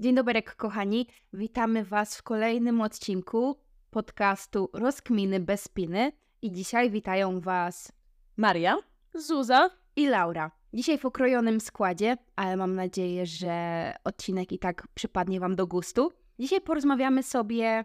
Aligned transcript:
Dzień 0.00 0.14
dobry, 0.14 0.42
kochani. 0.42 1.06
Witamy 1.32 1.84
Was 1.84 2.16
w 2.16 2.22
kolejnym 2.22 2.80
odcinku 2.80 3.56
podcastu 3.90 4.70
Rozkminy 4.72 5.40
bez 5.40 5.68
piny. 5.68 6.12
I 6.42 6.52
dzisiaj 6.52 6.90
witają 6.90 7.40
Was 7.40 7.92
Maria, 8.36 8.76
Zuza 9.14 9.70
i 9.96 10.06
Laura. 10.06 10.50
Dzisiaj 10.72 10.98
w 10.98 11.04
okrojonym 11.04 11.60
składzie, 11.60 12.16
ale 12.36 12.56
mam 12.56 12.74
nadzieję, 12.74 13.26
że 13.26 13.94
odcinek 14.04 14.52
i 14.52 14.58
tak 14.58 14.86
przypadnie 14.94 15.40
Wam 15.40 15.56
do 15.56 15.66
gustu. 15.66 16.12
Dzisiaj 16.38 16.60
porozmawiamy 16.60 17.22
sobie, 17.22 17.84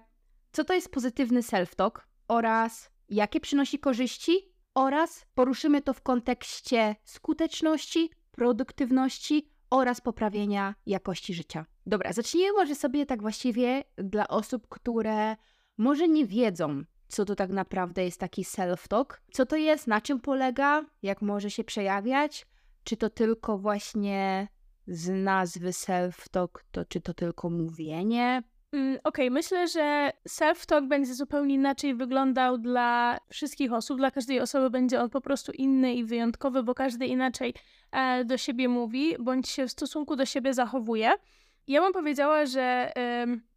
co 0.52 0.64
to 0.64 0.73
jest 0.73 0.91
pozytywny 0.91 1.41
self-talk 1.41 1.91
oraz 2.28 2.89
jakie 3.10 3.39
przynosi 3.39 3.80
korzyści 3.80 4.52
oraz 4.73 5.26
poruszymy 5.36 5.82
to 5.82 5.94
w 5.94 6.02
kontekście 6.02 6.96
skuteczności, 7.04 8.10
produktywności 8.32 9.50
oraz 9.70 10.02
poprawienia 10.02 10.76
jakości 10.86 11.34
życia. 11.34 11.66
Dobra, 11.90 12.14
zacznijmy 12.14 12.54
może 12.54 12.76
sobie 12.76 13.05
tak 13.05 13.22
właściwie 13.22 13.84
dla 13.98 14.27
osób, 14.27 14.68
które 14.68 15.36
może 15.77 16.08
nie 16.08 16.26
wiedzą, 16.26 16.84
co 17.08 17.26
to 17.26 17.36
tak 17.36 17.50
naprawdę 17.50 18.05
jest 18.05 18.20
taki 18.20 18.44
self-talk, 18.44 19.05
co 19.32 19.46
to 19.46 19.55
jest, 19.55 19.88
na 19.88 20.02
czym 20.02 20.20
polega, 20.20 20.86
jak 21.02 21.22
może 21.22 21.52
się 21.52 21.63
przejawiać, 21.63 22.48
czy 22.84 22.98
to 22.98 23.10
tylko 23.10 23.58
właśnie 23.58 24.48
z 24.88 25.23
nazwy 25.23 25.70
self-talk, 25.70 26.49
to 26.72 26.86
czy 26.86 27.02
to 27.02 27.13
tylko 27.13 27.49
mówienie, 27.49 28.44
Mm, 28.71 28.94
Okej, 29.04 29.27
okay, 29.27 29.32
myślę, 29.32 29.68
że 29.68 30.12
self-talk 30.30 30.88
będzie 30.88 31.13
zupełnie 31.13 31.55
inaczej 31.55 31.96
wyglądał 31.96 32.58
dla 32.58 33.18
wszystkich 33.30 33.74
osób. 33.74 33.98
Dla 33.98 34.12
każdej 34.12 34.40
osoby 34.40 34.70
będzie 34.70 35.02
on 35.02 35.10
po 35.10 35.21
prostu 35.21 35.52
inny 35.52 35.94
i 35.94 36.04
wyjątkowy, 36.04 36.63
bo 36.63 36.74
każdy 36.74 37.05
inaczej 37.05 37.54
e, 37.91 38.26
do 38.26 38.38
siebie 38.38 38.68
mówi, 38.68 39.16
bądź 39.20 39.49
się 39.49 39.68
w 39.68 39.71
stosunku 39.71 40.16
do 40.16 40.26
siebie 40.26 40.54
zachowuje. 40.54 41.12
Ja 41.70 41.82
bym 41.82 41.94
powiedziała, 41.94 42.46
że 42.46 42.94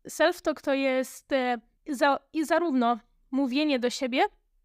self-talk 0.08 0.60
to 0.60 0.74
jest 0.74 1.32
e, 1.32 1.58
za, 1.88 2.18
i 2.32 2.44
zarówno 2.44 2.98
mówienie 3.30 3.78
do 3.78 3.90
siebie 3.90 4.22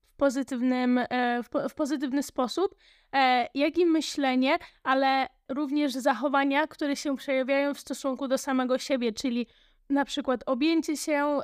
w, 0.08 0.16
pozytywnym, 0.16 0.98
e, 0.98 1.44
w, 1.44 1.50
w 1.70 1.76
pozytywny 1.76 2.24
sposób, 2.24 2.76
e, 3.14 3.48
jak 3.54 3.78
i 3.78 3.86
myślenie, 3.86 4.58
ale 4.84 5.28
również 5.50 5.94
zachowania, 5.94 6.68
które 6.68 6.96
się 6.96 7.18
przejawiają 7.18 7.74
w 7.74 7.80
stosunku 7.80 8.28
do 8.28 8.38
samego 8.38 8.78
siebie, 8.78 9.14
czyli 9.14 9.48
na 9.90 10.06
przykład 10.06 10.44
objęcie 10.46 10.98
się, 10.98 11.40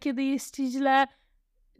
kiedy 0.00 0.22
jest 0.22 0.56
ci 0.56 0.66
źle, 0.66 1.06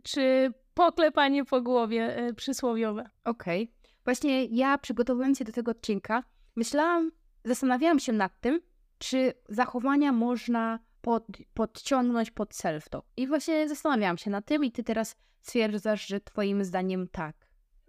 czy 0.03 0.53
poklepanie 0.75 1.45
po 1.45 1.61
głowie 1.61 2.33
przysłowiowe. 2.37 3.11
Okej. 3.25 3.63
Okay. 3.63 3.75
Właśnie 4.05 4.45
ja 4.45 4.79
przygotowując 4.79 5.39
się 5.39 5.45
do 5.45 5.53
tego 5.53 5.71
odcinka, 5.71 6.23
myślałam, 6.57 7.13
zastanawiałam 7.45 7.99
się 7.99 8.13
nad 8.13 8.41
tym, 8.41 8.61
czy 9.03 9.33
zachowania 9.49 10.13
można 10.13 10.79
pod, 11.01 11.27
podciągnąć 11.55 12.31
pod 12.31 12.51
self-talk. 12.51 13.03
I 13.17 13.27
właśnie 13.27 13.69
zastanawiałam 13.69 14.19
się 14.19 14.31
nad 14.31 14.47
tym 14.47 14.65
i 14.65 14.73
ty 14.73 14.85
teraz 14.85 15.17
stwierdzasz, 15.41 16.07
że 16.07 16.21
twoim 16.21 16.65
zdaniem 16.65 17.09
tak. 17.09 17.37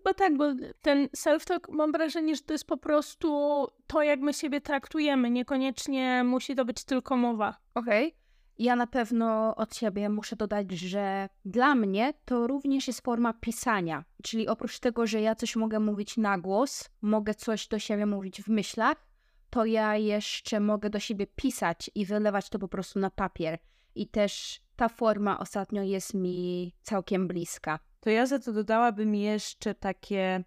Bo 0.03 0.13
tak, 0.13 0.37
bo 0.37 0.45
ten 0.81 1.07
self-talk 1.07 1.59
mam 1.71 1.91
wrażenie, 1.91 2.35
że 2.35 2.41
to 2.41 2.53
jest 2.53 2.67
po 2.67 2.77
prostu 2.77 3.27
to, 3.87 4.03
jak 4.03 4.19
my 4.19 4.33
siebie 4.33 4.61
traktujemy. 4.61 5.29
Niekoniecznie 5.29 6.23
musi 6.23 6.55
to 6.55 6.65
być 6.65 6.83
tylko 6.83 7.17
mowa. 7.17 7.57
Okej. 7.73 8.07
Okay. 8.07 8.19
Ja 8.57 8.75
na 8.75 8.87
pewno 8.87 9.55
od 9.55 9.75
siebie 9.75 10.09
muszę 10.09 10.35
dodać, 10.35 10.71
że 10.71 11.29
dla 11.45 11.75
mnie 11.75 12.13
to 12.25 12.47
również 12.47 12.87
jest 12.87 13.01
forma 13.01 13.33
pisania. 13.33 14.03
Czyli 14.23 14.47
oprócz 14.47 14.79
tego, 14.79 15.07
że 15.07 15.21
ja 15.21 15.35
coś 15.35 15.55
mogę 15.55 15.79
mówić 15.79 16.17
na 16.17 16.37
głos, 16.37 16.89
mogę 17.01 17.33
coś 17.33 17.67
do 17.67 17.79
siebie 17.79 18.05
mówić 18.05 18.41
w 18.41 18.47
myślach, 18.47 19.12
to 19.53 19.65
ja 19.65 19.95
jeszcze 19.97 20.59
mogę 20.59 20.89
do 20.89 20.99
siebie 20.99 21.27
pisać 21.27 21.91
i 21.95 22.05
wylewać 22.05 22.49
to 22.49 22.59
po 22.59 22.67
prostu 22.67 22.99
na 22.99 23.09
papier. 23.09 23.57
I 23.95 24.07
też 24.07 24.61
ta 24.75 24.89
forma 24.89 25.39
ostatnio 25.39 25.83
jest 25.83 26.13
mi 26.13 26.73
całkiem 26.81 27.27
bliska. 27.27 27.79
To 27.99 28.09
ja 28.09 28.25
za 28.25 28.39
to 28.39 28.53
dodałabym 28.53 29.15
jeszcze 29.15 29.75
takie 29.75 30.43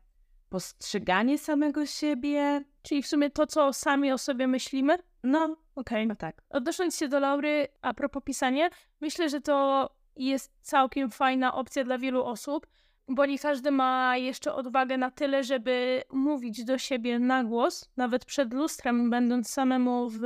postrzeganie 0.48 1.38
samego 1.38 1.86
siebie. 1.86 2.64
Czyli 2.82 3.02
w 3.02 3.06
sumie 3.06 3.30
to, 3.30 3.46
co 3.46 3.72
sami 3.72 4.12
o 4.12 4.18
sobie 4.18 4.46
myślimy? 4.46 4.98
No, 5.22 5.44
okej. 5.44 5.56
Okay. 5.74 6.06
No 6.06 6.16
tak. 6.16 6.42
Odnosząc 6.50 6.96
się 6.96 7.08
do 7.08 7.20
Laury, 7.20 7.68
a 7.82 7.94
propos 7.94 8.22
pisania, 8.24 8.70
myślę, 9.00 9.28
że 9.28 9.40
to 9.40 9.90
jest 10.16 10.52
całkiem 10.60 11.10
fajna 11.10 11.54
opcja 11.54 11.84
dla 11.84 11.98
wielu 11.98 12.24
osób, 12.24 12.66
bo 13.08 13.26
nie 13.26 13.38
każdy 13.38 13.70
ma 13.70 14.16
jeszcze 14.16 14.54
odwagę 14.54 14.98
na 14.98 15.10
tyle, 15.10 15.44
żeby 15.44 16.02
mówić 16.12 16.64
do 16.64 16.78
siebie 16.78 17.18
na 17.18 17.44
głos, 17.44 17.90
nawet 17.96 18.24
przed 18.24 18.54
lustrem, 18.54 19.10
będąc 19.10 19.50
samemu 19.50 20.08
w 20.10 20.24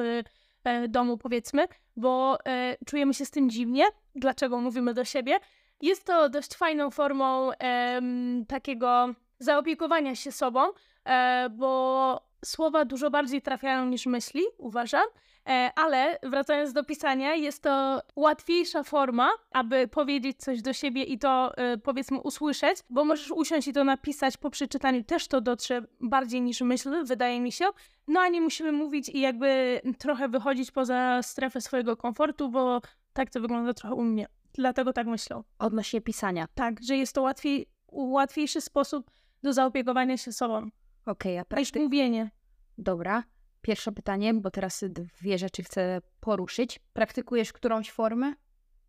e, 0.65 0.89
domu, 0.89 1.19
powiedzmy, 1.19 1.69
bo 1.97 2.39
e, 2.47 2.77
czujemy 2.87 3.15
się 3.15 3.25
z 3.25 3.31
tym 3.31 3.51
dziwnie. 3.51 3.85
Dlaczego 4.15 4.61
mówimy 4.61 4.95
do 4.95 5.05
siebie? 5.05 5.39
Jest 5.81 6.05
to 6.05 6.29
dość 6.29 6.55
fajną 6.55 6.91
formą 6.91 7.53
e, 7.53 8.01
takiego 8.49 9.15
zaopiekowania 9.39 10.15
się 10.15 10.33
sobą, 10.33 10.61
e, 11.05 11.49
bo 11.51 12.31
słowa 12.45 12.85
dużo 12.85 13.11
bardziej 13.11 13.43
trafiają 13.43 13.87
niż 13.87 14.07
myśli, 14.07 14.43
uważam. 14.59 15.05
E, 15.49 15.71
ale 15.77 16.19
wracając 16.23 16.73
do 16.73 16.84
pisania, 16.84 17.34
jest 17.34 17.62
to 17.62 18.03
łatwiejsza 18.17 18.83
forma, 18.83 19.31
aby 19.51 19.89
powiedzieć 19.89 20.39
coś 20.39 20.62
do 20.62 20.73
siebie 20.73 21.03
i 21.03 21.19
to 21.19 21.56
e, 21.56 21.78
powiedzmy 21.78 22.21
usłyszeć, 22.21 22.78
bo 22.91 23.05
możesz 23.05 23.31
usiąść 23.31 23.69
i 23.69 23.73
to 23.73 23.84
napisać 23.84 24.37
po 24.37 24.50
przeczytaniu, 24.50 25.05
też 25.05 25.29
to 25.29 25.41
dotrze 25.41 25.83
bardziej 26.00 26.43
niż 26.43 26.61
myśl, 26.61 27.05
wydaje 27.05 27.41
mi 27.41 27.53
się. 27.53 27.65
No 28.09 28.21
a 28.21 28.29
nie 28.29 28.41
musimy 28.41 28.73
mówić 28.73 29.09
i 29.09 29.21
jakby 29.21 29.81
trochę 29.99 30.29
wychodzić 30.29 30.71
poza 30.71 31.23
strefę 31.23 31.61
swojego 31.61 31.97
komfortu, 31.97 32.49
bo 32.49 32.81
tak 33.12 33.31
to 33.31 33.41
wygląda 33.41 33.75
trochę 33.75 33.95
u 33.95 34.03
mnie. 34.03 34.27
Dlatego 34.53 34.93
tak 34.93 35.06
myślę. 35.06 35.43
Odnośnie 35.59 36.00
pisania. 36.00 36.47
Tak, 36.55 36.83
że 36.83 36.97
jest 36.97 37.15
to 37.15 37.23
łatwiej, 37.23 37.67
łatwiejszy 37.89 38.61
sposób 38.61 39.11
do 39.43 39.53
zaopiekowania 39.53 40.17
się 40.17 40.33
sobą. 40.33 40.56
Okej, 40.56 41.33
okay, 41.33 41.41
a 41.41 41.45
praktyk... 41.45 41.75
Niż 41.75 41.84
mówienie. 41.84 42.31
Dobra. 42.79 43.23
Pierwsze 43.62 43.93
pytanie, 43.93 44.34
bo 44.34 44.50
teraz 44.50 44.84
dwie 44.88 45.38
rzeczy 45.38 45.62
chcę 45.62 46.00
poruszyć. 46.21 46.78
Praktykujesz 46.93 47.53
którąś 47.53 47.91
formę? 47.91 48.32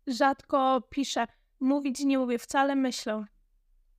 Rzadko 0.06 0.82
piszę. 0.90 1.26
Mówić 1.60 2.00
nie 2.00 2.18
mówię, 2.18 2.38
wcale 2.38 2.76
myślę. 2.76 3.24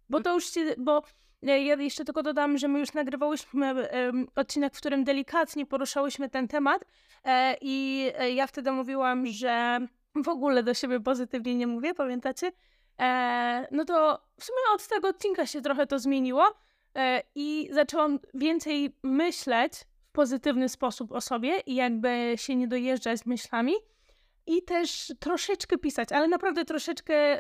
Bo 0.10 0.22
to 0.22 0.34
już 0.34 0.50
się, 0.54 0.76
bo 0.78 1.04
ja 1.42 1.56
jeszcze 1.76 2.06
tylko 2.06 2.24
dodam, 2.24 2.58
że 2.58 2.68
my 2.68 2.80
już 2.80 2.94
nagrywałyśmy 2.94 3.90
odcinek, 4.36 4.76
w 4.76 4.78
którym 4.78 5.04
delikatnie 5.04 5.66
poruszałyśmy 5.66 6.30
ten 6.30 6.48
temat 6.48 6.86
e, 7.24 7.58
i 7.62 8.08
e, 8.18 8.32
ja 8.32 8.48
wtedy 8.48 8.72
mówiłam, 8.72 9.26
że 9.26 9.80
w 10.24 10.28
ogóle 10.28 10.64
do 10.64 10.74
siebie 10.74 11.00
pozytywnie 11.00 11.56
nie 11.56 11.68
mówię, 11.68 11.94
pamiętacie? 11.94 12.52
E, 13.00 13.68
no 13.72 13.86
to 13.86 14.22
w 14.40 14.44
sumie 14.44 14.58
od 14.76 14.88
tego 14.88 15.08
odcinka 15.08 15.46
się 15.46 15.62
trochę 15.62 15.88
to 15.88 16.00
zmieniło 16.00 16.54
e, 16.96 17.24
i 17.36 17.70
zaczęłam 17.72 18.20
więcej 18.34 18.96
myśleć 19.04 19.74
pozytywny 20.14 20.70
sposób 20.70 21.12
o 21.12 21.22
sobie 21.22 21.60
i 21.60 21.76
jakby 21.76 22.34
się 22.36 22.56
nie 22.56 22.68
dojeżdżać 22.68 23.20
z 23.20 23.26
myślami 23.26 23.74
i 24.48 24.64
też 24.64 25.14
troszeczkę 25.20 25.78
pisać, 25.78 26.12
ale 26.12 26.28
naprawdę 26.28 26.66
troszeczkę 26.66 27.40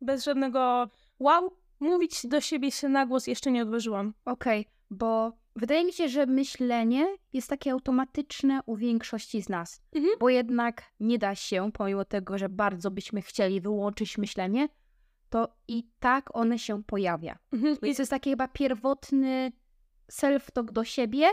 bez 0.00 0.24
żadnego 0.24 0.90
wow, 1.18 1.56
mówić 1.80 2.26
do 2.26 2.40
siebie 2.40 2.70
się 2.70 2.88
na 2.88 3.06
głos 3.06 3.26
jeszcze 3.26 3.50
nie 3.50 3.62
odważyłam. 3.62 4.14
Okej, 4.24 4.60
okay, 4.60 4.72
bo 4.90 5.32
wydaje 5.56 5.84
mi 5.84 5.92
się, 5.92 6.08
że 6.08 6.26
myślenie 6.26 7.06
jest 7.32 7.48
takie 7.48 7.72
automatyczne 7.72 8.60
u 8.66 8.76
większości 8.76 9.42
z 9.42 9.48
nas, 9.48 9.82
mhm. 9.92 10.14
bo 10.20 10.28
jednak 10.28 10.82
nie 11.00 11.18
da 11.18 11.34
się, 11.34 11.72
pomimo 11.72 12.04
tego, 12.04 12.38
że 12.38 12.48
bardzo 12.48 12.90
byśmy 12.90 13.22
chcieli 13.22 13.60
wyłączyć 13.60 14.18
myślenie, 14.18 14.68
to 15.30 15.48
i 15.68 15.84
tak 16.00 16.36
one 16.36 16.58
się 16.58 16.82
pojawia. 16.82 17.38
Mhm. 17.52 17.76
Więc 17.82 17.96
to 17.96 18.02
jest 18.02 18.10
taki 18.10 18.30
chyba 18.30 18.48
pierwotny 18.48 19.52
self-talk 20.12 20.72
do 20.72 20.84
siebie 20.84 21.26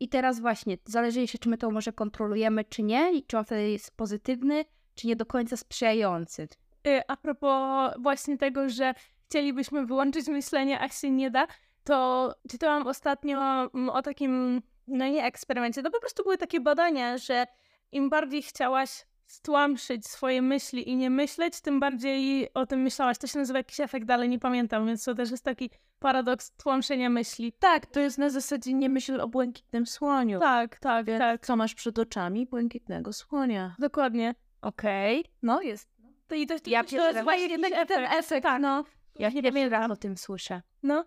i 0.00 0.08
teraz 0.08 0.40
właśnie, 0.40 0.78
zależy 0.84 1.20
jeszcze, 1.20 1.38
czy 1.38 1.48
my 1.48 1.58
to 1.58 1.70
może 1.70 1.92
kontrolujemy, 1.92 2.64
czy 2.64 2.82
nie, 2.82 3.12
i 3.12 3.22
czy 3.22 3.38
on 3.38 3.44
wtedy 3.44 3.70
jest 3.70 3.96
pozytywny, 3.96 4.64
czy 4.94 5.06
nie 5.06 5.16
do 5.16 5.26
końca 5.26 5.56
sprzyjający. 5.56 6.48
Y, 6.86 7.02
a 7.08 7.16
propos 7.16 7.92
właśnie 7.98 8.38
tego, 8.38 8.68
że 8.68 8.94
chcielibyśmy 9.26 9.86
wyłączyć 9.86 10.28
myślenie, 10.28 10.80
a 10.80 10.88
się 10.88 11.10
nie 11.10 11.30
da, 11.30 11.46
to 11.84 12.34
czytałam 12.48 12.86
ostatnio 12.86 13.38
mm, 13.74 13.90
o 13.90 14.02
takim, 14.02 14.62
no 14.86 15.08
nie 15.08 15.24
eksperymencie, 15.24 15.82
to 15.82 15.90
po 15.90 16.00
prostu 16.00 16.22
były 16.22 16.38
takie 16.38 16.60
badania, 16.60 17.18
że 17.18 17.46
im 17.92 18.10
bardziej 18.10 18.42
chciałaś 18.42 19.04
stłamszyć 19.26 20.06
swoje 20.06 20.42
myśli 20.42 20.88
i 20.88 20.96
nie 20.96 21.10
myśleć, 21.10 21.60
tym 21.60 21.80
bardziej 21.80 22.54
o 22.54 22.66
tym 22.66 22.80
myślałaś. 22.80 23.18
To 23.18 23.26
się 23.26 23.38
nazywa 23.38 23.58
jakiś 23.58 23.80
efekt, 23.80 24.10
ale 24.10 24.28
nie 24.28 24.38
pamiętam, 24.38 24.86
więc 24.86 25.04
to 25.04 25.14
też 25.14 25.30
jest 25.30 25.44
taki 25.44 25.70
paradoks 25.98 26.52
tłamszenia 26.56 27.10
myśli. 27.10 27.52
Tak, 27.52 27.86
to 27.86 28.00
jest 28.00 28.18
na 28.18 28.30
zasadzie 28.30 28.74
nie 28.74 28.88
myśl 28.88 29.20
o 29.20 29.28
błękitnym 29.28 29.86
słoniu. 29.86 30.40
Tak, 30.40 30.78
tak, 30.78 31.06
Wie, 31.06 31.18
tak. 31.18 31.46
Co 31.46 31.56
masz 31.56 31.74
przed 31.74 31.98
oczami? 31.98 32.46
Błękitnego 32.46 33.12
słonia. 33.12 33.76
Dokładnie. 33.78 34.34
Okej, 34.62 35.20
okay. 35.20 35.32
no 35.42 35.62
jest. 35.62 35.88
To, 36.28 36.34
i 36.34 36.46
to, 36.46 36.54
ja 36.66 36.84
to, 36.84 36.90
to 36.90 37.10
jest 37.10 37.22
właśnie 37.22 37.58
ten 37.86 38.04
efekt. 38.04 38.42
Tak, 38.42 38.62
no. 38.62 38.84
Ja 39.18 39.30
nie 39.30 39.42
wiem, 39.42 39.90
o 39.90 39.96
tym 39.96 40.16
słyszę. 40.16 40.62
No. 40.82 41.04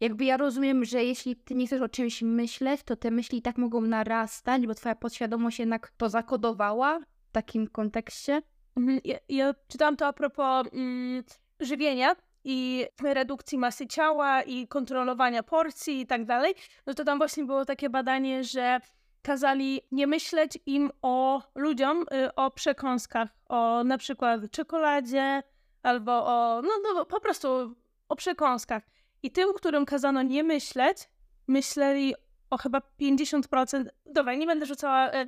jakby 0.00 0.24
ja 0.24 0.36
rozumiem, 0.36 0.84
że 0.84 1.04
jeśli 1.04 1.36
ty 1.36 1.54
nie 1.54 1.66
chcesz 1.66 1.82
o 1.82 1.88
czymś 1.88 2.22
myśleć, 2.22 2.82
to 2.82 2.96
te 2.96 3.10
myśli 3.10 3.42
tak 3.42 3.58
mogą 3.58 3.80
narastać, 3.80 4.66
bo 4.66 4.74
twoja 4.74 4.94
podświadomość 4.94 5.58
jednak 5.58 5.92
to 5.96 6.08
zakodowała 6.08 7.00
w 7.00 7.32
takim 7.32 7.66
kontekście. 7.66 8.42
Mhm, 8.76 9.00
Ja, 9.04 9.18
ja 9.28 9.54
czytałam 9.68 9.96
to 9.96 10.06
a 10.06 10.12
propos 10.12 10.66
mm, 10.72 11.24
żywienia 11.60 12.16
i 12.44 12.86
redukcji 13.02 13.58
masy 13.58 13.86
ciała 13.86 14.42
i 14.42 14.68
kontrolowania 14.68 15.42
porcji 15.42 16.00
i 16.00 16.06
tak 16.06 16.24
dalej. 16.24 16.54
No 16.86 16.94
to 16.94 17.04
tam 17.04 17.18
właśnie 17.18 17.44
było 17.44 17.64
takie 17.64 17.90
badanie, 17.90 18.44
że 18.44 18.80
kazali 19.22 19.80
nie 19.92 20.06
myśleć 20.06 20.58
im 20.66 20.90
o 21.02 21.42
ludziom, 21.54 22.02
y, 22.02 22.34
o 22.34 22.50
przekąskach, 22.50 23.28
o 23.48 23.84
na 23.84 23.98
przykład 23.98 24.40
czekoladzie 24.50 25.42
albo 25.82 26.26
o, 26.26 26.62
no, 26.62 26.70
no 26.94 27.04
po 27.04 27.20
prostu 27.20 27.74
o 28.08 28.16
przekąskach. 28.16 28.82
I 29.22 29.30
tym, 29.30 29.54
którym 29.54 29.86
kazano 29.86 30.22
nie 30.22 30.44
myśleć, 30.44 30.98
myśleli 31.48 32.14
o 32.50 32.58
chyba 32.58 32.82
50%. 33.00 33.84
Dobra, 34.06 34.34
nie 34.34 34.46
będę 34.46 34.66
rzucała 34.66 35.10
y, 35.12 35.26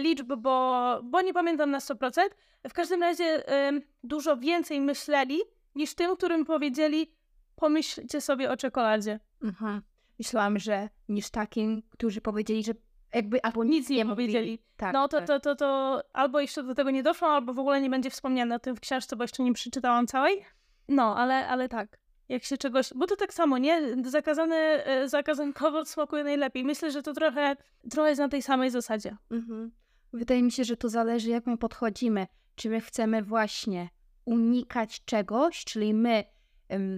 liczb, 0.00 0.32
bo, 0.38 1.00
bo 1.02 1.22
nie 1.22 1.34
pamiętam 1.34 1.70
na 1.70 1.78
100%. 1.78 2.20
W 2.68 2.72
każdym 2.72 3.02
razie 3.02 3.52
ym, 3.68 3.82
dużo 4.04 4.36
więcej 4.36 4.80
myśleli 4.80 5.40
niż 5.76 5.94
tym, 5.94 6.16
którym 6.16 6.44
powiedzieli 6.44 7.12
pomyślcie 7.56 8.20
sobie 8.20 8.50
o 8.50 8.56
czekoladzie. 8.56 9.20
Mhm. 9.42 9.82
Myślałam, 10.18 10.58
że 10.58 10.88
niż 11.08 11.30
takim, 11.30 11.82
którzy 11.90 12.20
powiedzieli, 12.20 12.64
że 12.64 12.72
jakby 13.14 13.42
albo 13.42 13.64
nic 13.64 13.88
nie 13.88 14.06
powiedzieli. 14.06 14.62
Tak, 14.76 14.94
No 14.94 15.08
to, 15.08 15.16
tak. 15.18 15.26
to, 15.26 15.40
to, 15.40 15.56
to 15.56 16.02
albo 16.12 16.40
jeszcze 16.40 16.62
do 16.62 16.74
tego 16.74 16.90
nie 16.90 17.02
doszło, 17.02 17.28
albo 17.28 17.54
w 17.54 17.58
ogóle 17.58 17.80
nie 17.80 17.90
będzie 17.90 18.10
wspomniane 18.10 18.54
o 18.54 18.58
tym 18.58 18.76
w 18.76 18.80
książce, 18.80 19.16
bo 19.16 19.24
jeszcze 19.24 19.42
nie 19.42 19.52
przeczytałam 19.52 20.06
całej. 20.06 20.44
No, 20.88 21.16
ale, 21.16 21.48
ale 21.48 21.68
tak. 21.68 21.98
Jak 22.28 22.44
się 22.44 22.56
czegoś. 22.58 22.94
Bo 22.94 23.06
to 23.06 23.16
tak 23.16 23.34
samo, 23.34 23.58
nie? 23.58 24.04
Zakazany, 24.04 24.56
e, 24.56 25.08
zakazany 25.08 25.52
owoc 25.64 25.88
smakuje 25.90 26.24
najlepiej. 26.24 26.64
Myślę, 26.64 26.90
że 26.90 27.02
to 27.02 27.12
trochę, 27.12 27.56
trochę 27.90 28.08
jest 28.08 28.18
na 28.20 28.28
tej 28.28 28.42
samej 28.42 28.70
zasadzie. 28.70 29.16
Mhm. 29.30 29.72
Wydaje 30.12 30.42
mi 30.42 30.52
się, 30.52 30.64
że 30.64 30.76
to 30.76 30.88
zależy, 30.88 31.30
jak 31.30 31.46
my 31.46 31.58
podchodzimy. 31.58 32.26
Czy 32.54 32.70
my 32.70 32.80
chcemy 32.80 33.22
właśnie 33.22 33.88
unikać 34.26 35.04
czegoś, 35.04 35.64
czyli 35.64 35.94
my 35.94 36.24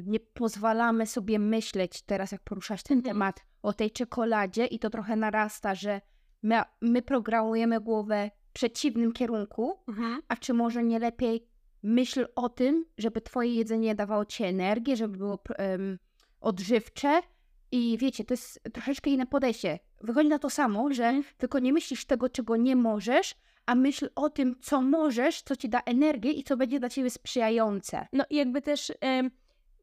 nie 0.07 0.21
pozwalamy 0.21 1.07
sobie 1.07 1.39
myśleć 1.39 2.03
teraz, 2.03 2.33
jak 2.33 2.41
poruszasz 2.43 2.83
ten 2.83 2.99
Mhm. 2.99 3.15
temat 3.15 3.45
o 3.63 3.73
tej 3.73 3.91
czekoladzie 3.91 4.67
i 4.67 4.79
to 4.79 4.91
trochę 4.91 5.17
narasta, 5.17 5.75
że 5.75 6.01
my, 6.43 6.63
my 6.81 7.03
programujemy 7.03 7.81
głowę 7.81 8.31
w 8.49 8.53
przeciwnym 8.53 9.13
kierunku, 9.13 9.79
a 10.29 10.37
czy 10.37 10.55
może 10.55 10.83
nie 10.85 10.99
lepiej 10.99 11.49
myśl 11.83 12.27
o 12.35 12.49
tym, 12.49 12.85
żeby 12.99 13.21
twoje 13.21 13.55
jedzenie 13.55 13.95
dawało 13.95 14.25
ci 14.25 14.45
energię, 14.45 14.97
żeby 14.97 15.17
było 15.19 15.39
em, 15.59 15.99
odżywcze 16.41 17.21
i 17.73 17.99
wiecie, 17.99 18.25
to 18.25 18.35
jest 18.35 18.61
troszeczkę 18.73 19.11
inne 19.11 19.27
podejście. 19.27 19.79
Wychodzi 20.01 20.29
na 20.29 20.39
to 20.39 20.51
samo, 20.51 20.93
że 20.93 21.23
tylko 21.37 21.59
nie 21.59 21.73
myślisz 21.73 22.05
tego, 22.05 22.29
czego 22.29 22.57
nie 22.57 22.77
możesz, 22.77 23.35
a 23.69 23.75
myśl 23.75 24.09
o 24.15 24.31
tym, 24.31 24.57
co 24.61 24.83
możesz, 24.83 25.43
co 25.43 25.57
ci 25.57 25.69
da 25.69 25.81
energię 25.81 26.33
i 26.33 26.45
co 26.45 26.57
będzie 26.57 26.81
dla 26.81 26.89
ciebie 26.89 27.11
sprzyjające. 27.11 28.07
No 28.13 28.25
i 28.31 28.37
jakby 28.37 28.63
też 28.63 28.93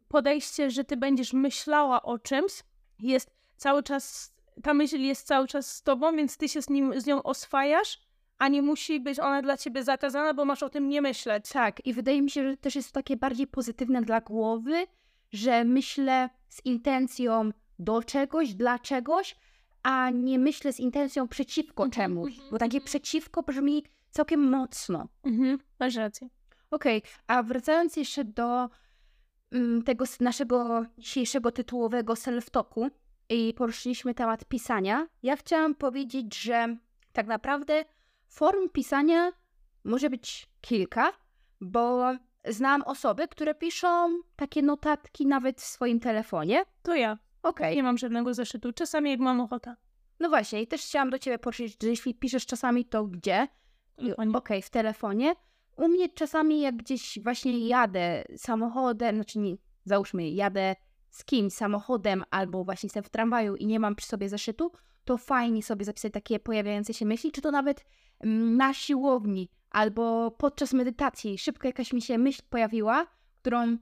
podejście, 0.07 0.71
że 0.71 0.83
ty 0.83 0.97
będziesz 0.97 1.33
myślała 1.33 2.01
o 2.01 2.19
czymś, 2.19 2.51
jest 2.99 3.31
cały 3.57 3.83
czas, 3.83 4.35
ta 4.63 4.73
myśl 4.73 4.99
jest 4.99 5.27
cały 5.27 5.47
czas 5.47 5.75
z 5.75 5.81
tobą, 5.81 6.15
więc 6.15 6.37
ty 6.37 6.49
się 6.49 6.61
z, 6.61 6.69
nim, 6.69 7.01
z 7.01 7.05
nią 7.05 7.23
oswajasz, 7.23 7.99
a 8.37 8.47
nie 8.47 8.61
musi 8.61 8.99
być 8.99 9.19
ona 9.19 9.41
dla 9.41 9.57
ciebie 9.57 9.83
zakazana, 9.83 10.33
bo 10.33 10.45
masz 10.45 10.63
o 10.63 10.69
tym 10.69 10.89
nie 10.89 11.01
myśleć. 11.01 11.49
Tak, 11.49 11.85
i 11.85 11.93
wydaje 11.93 12.21
mi 12.21 12.31
się, 12.31 12.49
że 12.49 12.57
też 12.57 12.75
jest 12.75 12.88
to 12.88 12.93
takie 12.93 13.17
bardziej 13.17 13.47
pozytywne 13.47 14.01
dla 14.01 14.21
głowy, 14.21 14.88
że 15.31 15.63
myślę 15.63 16.29
z 16.49 16.65
intencją 16.65 17.49
do 17.79 18.03
czegoś, 18.03 18.53
dla 18.53 18.79
czegoś, 18.79 19.35
a 19.85 20.09
nie 20.09 20.39
myślę 20.39 20.73
z 20.73 20.79
intencją 20.79 21.27
przeciwko 21.27 21.83
Mhm, 21.83 21.91
czemuś, 21.91 22.33
mhm, 22.33 22.51
bo 22.51 22.57
takie 22.57 22.77
mhm. 22.77 22.85
przeciwko 22.85 23.43
brzmi 23.43 23.83
całkiem 24.09 24.49
mocno. 24.49 25.07
Mhm, 25.23 25.59
masz 25.79 25.95
rację. 25.95 26.29
Okej, 26.71 27.01
a 27.27 27.43
wracając 27.43 27.97
jeszcze 27.97 28.23
do 28.23 28.69
mm, 29.51 29.83
tego 29.83 30.05
naszego 30.19 30.85
dzisiejszego 30.97 31.51
tytułowego 31.51 32.13
self-talku 32.13 32.89
i 33.29 33.53
poruszyliśmy 33.57 34.13
temat 34.13 34.45
pisania, 34.45 35.07
ja 35.23 35.35
chciałam 35.35 35.75
powiedzieć, 35.75 36.38
że 36.41 36.77
tak 37.13 37.27
naprawdę 37.27 37.85
form 38.27 38.69
pisania 38.69 39.31
może 39.83 40.09
być 40.09 40.49
kilka, 40.61 41.11
bo 41.61 42.13
znam 42.47 42.81
osoby, 42.81 43.27
które 43.27 43.55
piszą 43.55 44.19
takie 44.35 44.61
notatki 44.61 45.27
nawet 45.27 45.61
w 45.61 45.65
swoim 45.65 45.99
telefonie. 45.99 46.63
To 46.83 46.95
ja. 46.95 47.17
Okej, 47.45 47.75
Nie 47.75 47.83
mam 47.83 47.97
żadnego 47.97 48.33
zeszytu. 48.33 48.74
Czasami 48.74 49.09
jak 49.12 49.19
mam 49.19 49.39
ochotę. 49.39 49.75
no 50.19 50.30
właśnie, 50.30 50.62
i 50.62 50.68
też 50.68 50.81
chciałam 50.81 51.09
do 51.09 51.19
Ciebie 51.19 51.39
poruszyć, 51.39 51.77
że 51.83 51.89
jeśli 51.89 52.15
piszesz 52.15 52.45
czasami, 52.45 52.86
to 52.86 53.06
gdzie? 53.06 53.47
telefonie. 53.97 54.38
Okej, 54.38 54.62
w 54.62 54.69
telefonie. 54.69 55.36
U 55.77 55.88
mnie 55.88 56.09
czasami 56.09 56.62
jak 56.62 56.75
gdzieś 56.75 57.19
właśnie 57.24 57.68
jadę 57.68 58.24
samochodem, 58.38 59.15
znaczy 59.15 59.39
nie, 59.39 59.56
załóżmy 59.86 60.30
jadę 60.30 60.75
z 61.09 61.25
kimś 61.25 61.53
samochodem 61.53 62.24
albo 62.31 62.63
właśnie 62.63 62.88
jestem 62.88 63.03
w 63.03 63.09
tramwaju 63.09 63.56
i 63.56 63.65
nie 63.65 63.80
mam 63.80 63.95
przy 63.95 64.07
sobie 64.07 64.30
zeszytu, 64.30 64.71
to 65.06 65.18
fajnie 65.18 65.63
sobie 65.63 65.86
zapisać 65.86 66.12
takie 66.12 66.39
pojawiające 66.39 66.94
się 66.94 67.06
myśli, 67.06 67.31
czy 67.31 67.41
to 67.41 67.51
nawet 67.51 67.86
mm, 68.19 68.57
na 68.57 68.74
siłowni 68.74 69.50
albo 69.69 70.31
podczas 70.31 70.74
medytacji 70.74 71.38
szybko 71.38 71.68
jakaś 71.68 71.94
mi 71.94 72.01
się 72.01 72.18
myśl 72.18 72.41
pojawiła, 72.50 73.07
którą 73.41 73.77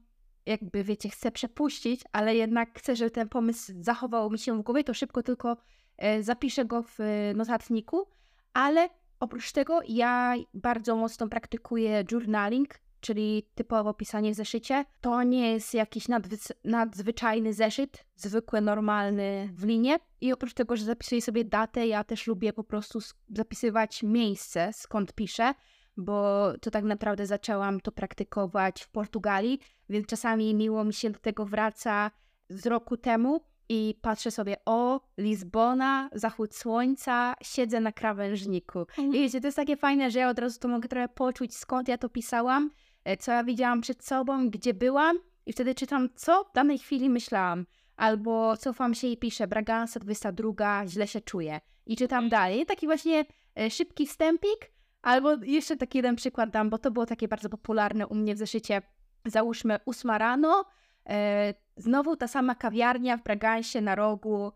jakby 0.45 0.83
wiecie, 0.83 1.09
chcę 1.09 1.31
przepuścić, 1.31 2.01
ale 2.11 2.35
jednak 2.35 2.79
chcę, 2.79 2.95
żeby 2.95 3.11
ten 3.11 3.29
pomysł 3.29 3.73
zachował 3.79 4.29
mi 4.29 4.39
się 4.39 4.59
w 4.59 4.61
głowie, 4.61 4.83
to 4.83 4.93
szybko 4.93 5.23
tylko 5.23 5.57
e, 5.97 6.23
zapiszę 6.23 6.65
go 6.65 6.83
w 6.83 6.99
e, 6.99 7.33
notatniku, 7.33 8.07
ale 8.53 8.89
Oprócz 9.23 9.51
tego 9.51 9.79
ja 9.87 10.35
bardzo 10.53 10.95
mocno 10.95 11.27
praktykuję 11.27 12.03
journaling, 12.11 12.69
czyli 12.99 13.49
typowo 13.55 13.93
pisanie 13.93 14.31
w 14.31 14.35
zeszycie. 14.35 14.85
To 15.01 15.23
nie 15.23 15.51
jest 15.51 15.73
jakiś 15.73 16.07
nadwys- 16.07 16.53
nadzwyczajny 16.63 17.53
zeszyt, 17.53 18.05
zwykły, 18.15 18.61
normalny 18.61 19.49
w 19.53 19.63
linie. 19.63 19.99
I 20.21 20.33
oprócz 20.33 20.53
tego, 20.53 20.75
że 20.75 20.85
zapisuję 20.85 21.21
sobie 21.21 21.45
datę, 21.45 21.87
ja 21.87 22.03
też 22.03 22.27
lubię 22.27 22.53
po 22.53 22.63
prostu 22.63 22.99
zapisywać 23.29 24.03
miejsce, 24.03 24.71
skąd 24.73 25.13
piszę, 25.13 25.53
bo 25.97 26.47
to 26.61 26.71
tak 26.71 26.83
naprawdę 26.83 27.25
zaczęłam 27.25 27.79
to 27.79 27.91
praktykować 27.91 28.83
w 28.83 28.89
Portugalii, 28.89 29.59
więc 29.89 30.07
czasami 30.07 30.55
miło 30.55 30.83
mi 30.83 30.93
się 30.93 31.09
do 31.09 31.19
tego 31.19 31.45
wraca 31.45 32.11
z 32.49 32.65
roku 32.65 32.97
temu 32.97 33.41
i 33.69 33.95
patrzę 34.01 34.31
sobie, 34.31 34.55
o, 34.65 35.01
Lizbona, 35.17 36.09
zachód 36.13 36.55
słońca, 36.55 37.35
siedzę 37.41 37.79
na 37.79 37.91
krawężniku. 37.91 38.85
I 38.97 39.11
wiecie, 39.11 39.41
to 39.41 39.47
jest 39.47 39.57
takie 39.57 39.77
fajne, 39.77 40.11
że 40.11 40.19
ja 40.19 40.29
od 40.29 40.39
razu 40.39 40.59
to 40.59 40.67
mogę 40.67 40.89
trochę 40.89 41.09
poczuć, 41.09 41.55
skąd 41.55 41.87
ja 41.87 41.97
to 41.97 42.09
pisałam, 42.09 42.71
e, 43.03 43.17
co 43.17 43.31
ja 43.31 43.43
widziałam 43.43 43.81
przed 43.81 44.05
sobą, 44.05 44.49
gdzie 44.49 44.73
byłam 44.73 45.19
i 45.45 45.53
wtedy 45.53 45.75
czytam, 45.75 46.09
co 46.15 46.43
w 46.43 46.53
danej 46.53 46.77
chwili 46.77 47.09
myślałam. 47.09 47.65
Albo 47.95 48.57
cofam 48.57 48.93
się 48.93 49.07
i 49.07 49.17
piszę, 49.17 49.47
Braganza 49.47 49.99
22, 49.99 50.87
źle 50.87 51.07
się 51.07 51.21
czuję. 51.21 51.61
I 51.85 51.97
czytam 51.97 52.29
dalej. 52.29 52.65
Taki 52.65 52.85
właśnie 52.85 53.25
e, 53.55 53.69
szybki 53.69 54.07
wstępik, 54.07 54.72
albo 55.03 55.33
jeszcze 55.43 55.77
taki 55.77 55.97
jeden 55.97 56.15
przykład 56.15 56.49
dam, 56.49 56.69
bo 56.69 56.77
to 56.77 56.91
było 56.91 57.05
takie 57.05 57.27
bardzo 57.27 57.49
popularne 57.49 58.07
u 58.07 58.15
mnie 58.15 58.35
w 58.35 58.37
zeszycie. 58.37 58.81
Załóżmy 59.25 59.79
8 59.85 60.11
rano, 60.11 60.65
e, 61.09 61.53
znowu 61.77 62.15
ta 62.15 62.27
sama 62.27 62.55
kawiarnia 62.55 63.17
w 63.17 63.23
Bragansie 63.23 63.81
na 63.81 63.95
rogu, 63.95 64.51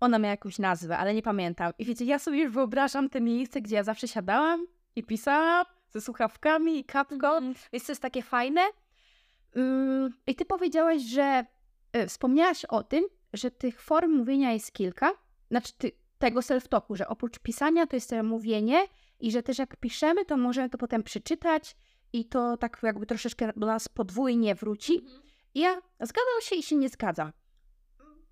ona 0.00 0.18
miała 0.18 0.30
jakąś 0.30 0.58
nazwę, 0.58 0.98
ale 0.98 1.14
nie 1.14 1.22
pamiętam. 1.22 1.72
I 1.78 1.84
wiecie, 1.84 2.04
ja 2.04 2.18
sobie 2.18 2.42
już 2.42 2.52
wyobrażam 2.52 3.08
te 3.08 3.20
miejsce, 3.20 3.60
gdzie 3.60 3.76
ja 3.76 3.82
zawsze 3.82 4.08
siadałam 4.08 4.66
i 4.96 5.02
pisałam 5.02 5.66
ze 5.90 6.00
słuchawkami 6.00 6.78
i 6.78 6.84
kapką, 6.84 7.14
Mhm. 7.36 7.54
więc 7.72 7.86
to 7.86 7.92
jest 7.92 8.02
takie 8.02 8.22
fajne. 8.22 8.60
Ym, 9.56 10.14
I 10.26 10.34
ty 10.34 10.44
powiedziałaś, 10.44 11.02
że 11.02 11.44
y, 11.96 12.06
wspomniałaś 12.06 12.64
o 12.64 12.82
tym, 12.82 13.04
że 13.32 13.50
tych 13.50 13.80
form 13.82 14.12
mówienia 14.12 14.52
jest 14.52 14.72
kilka, 14.72 15.12
znaczy 15.50 15.72
ty, 15.78 15.92
tego 16.18 16.40
self-talku, 16.40 16.96
że 16.96 17.08
oprócz 17.08 17.38
pisania 17.38 17.86
to 17.86 17.96
jest 17.96 18.10
to 18.10 18.22
mówienie 18.22 18.78
i 19.20 19.30
że 19.30 19.42
też 19.42 19.58
jak 19.58 19.76
piszemy, 19.76 20.24
to 20.24 20.36
możemy 20.36 20.68
to 20.68 20.78
potem 20.78 21.02
przeczytać 21.02 21.76
i 22.12 22.24
to 22.24 22.56
tak 22.56 22.80
jakby 22.82 23.06
troszeczkę 23.06 23.52
do 23.56 23.66
nas 23.66 23.88
podwójnie 23.88 24.54
wróci. 24.54 25.04
I 25.54 25.60
ja 25.60 25.74
zgadzam 26.00 26.40
się 26.42 26.56
i 26.56 26.62
się 26.62 26.76
nie 26.76 26.88
zgadzam. 26.88 27.32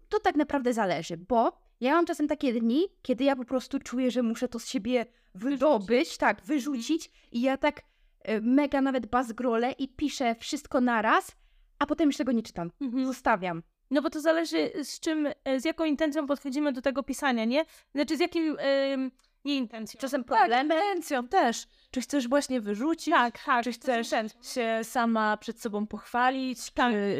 To 0.09 0.21
tak 0.21 0.37
naprawdę 0.37 0.73
zależy, 0.73 1.17
bo 1.17 1.53
ja 1.81 1.95
mam 1.95 2.07
czasem 2.07 2.29
takie 2.29 2.53
dni, 2.53 2.89
kiedy 3.03 3.25
ja 3.25 3.37
po 3.37 3.45
prostu 3.45 3.79
czuję, 3.79 4.11
że 4.11 4.23
muszę 4.23 4.49
to 4.49 4.59
z 4.59 4.69
siebie 4.69 5.07
wydobyć, 5.35 6.17
tak, 6.17 6.43
wyrzucić 6.43 7.11
i 7.33 7.41
ja 7.41 7.57
tak 7.57 7.81
e, 8.21 8.41
mega 8.41 8.81
nawet 8.81 9.07
bazgrolę 9.07 9.73
i 9.73 9.89
piszę 9.89 10.35
wszystko 10.35 10.81
naraz, 10.81 11.37
a 11.79 11.87
potem 11.87 12.09
już 12.09 12.17
tego 12.17 12.33
nie 12.33 12.43
czytam. 12.43 12.71
Mhm. 12.81 13.07
Zostawiam. 13.07 13.63
No 13.91 14.03
bo 14.03 14.11
to 14.11 14.21
zależy 14.21 14.71
z 14.83 15.01
czym, 15.01 15.29
e, 15.45 15.61
z 15.61 15.65
jaką 15.65 15.85
intencją 15.85 16.27
podchodzimy 16.27 16.73
do 16.73 16.83
tego 16.83 17.03
pisania, 17.03 17.45
nie? 17.45 17.65
Znaczy 17.95 18.17
z 18.17 18.21
jakim, 18.21 18.57
em, 18.59 19.11
nie 19.45 19.57
intencją. 19.57 20.01
Czasem 20.01 20.25
Tak, 20.25 20.39
problemy. 20.39 20.75
intencją 20.75 21.29
też. 21.29 21.67
Czy 21.91 22.01
chcesz 22.01 22.29
właśnie 22.29 22.61
wyrzucić? 22.61 23.15
Tak, 23.15 23.45
tak. 23.45 23.65
Czy 23.65 23.73
chcesz 23.73 24.09
się 24.43 24.81
sama 24.83 25.37
przed 25.37 25.61
sobą 25.61 25.87
pochwalić? 25.87 26.59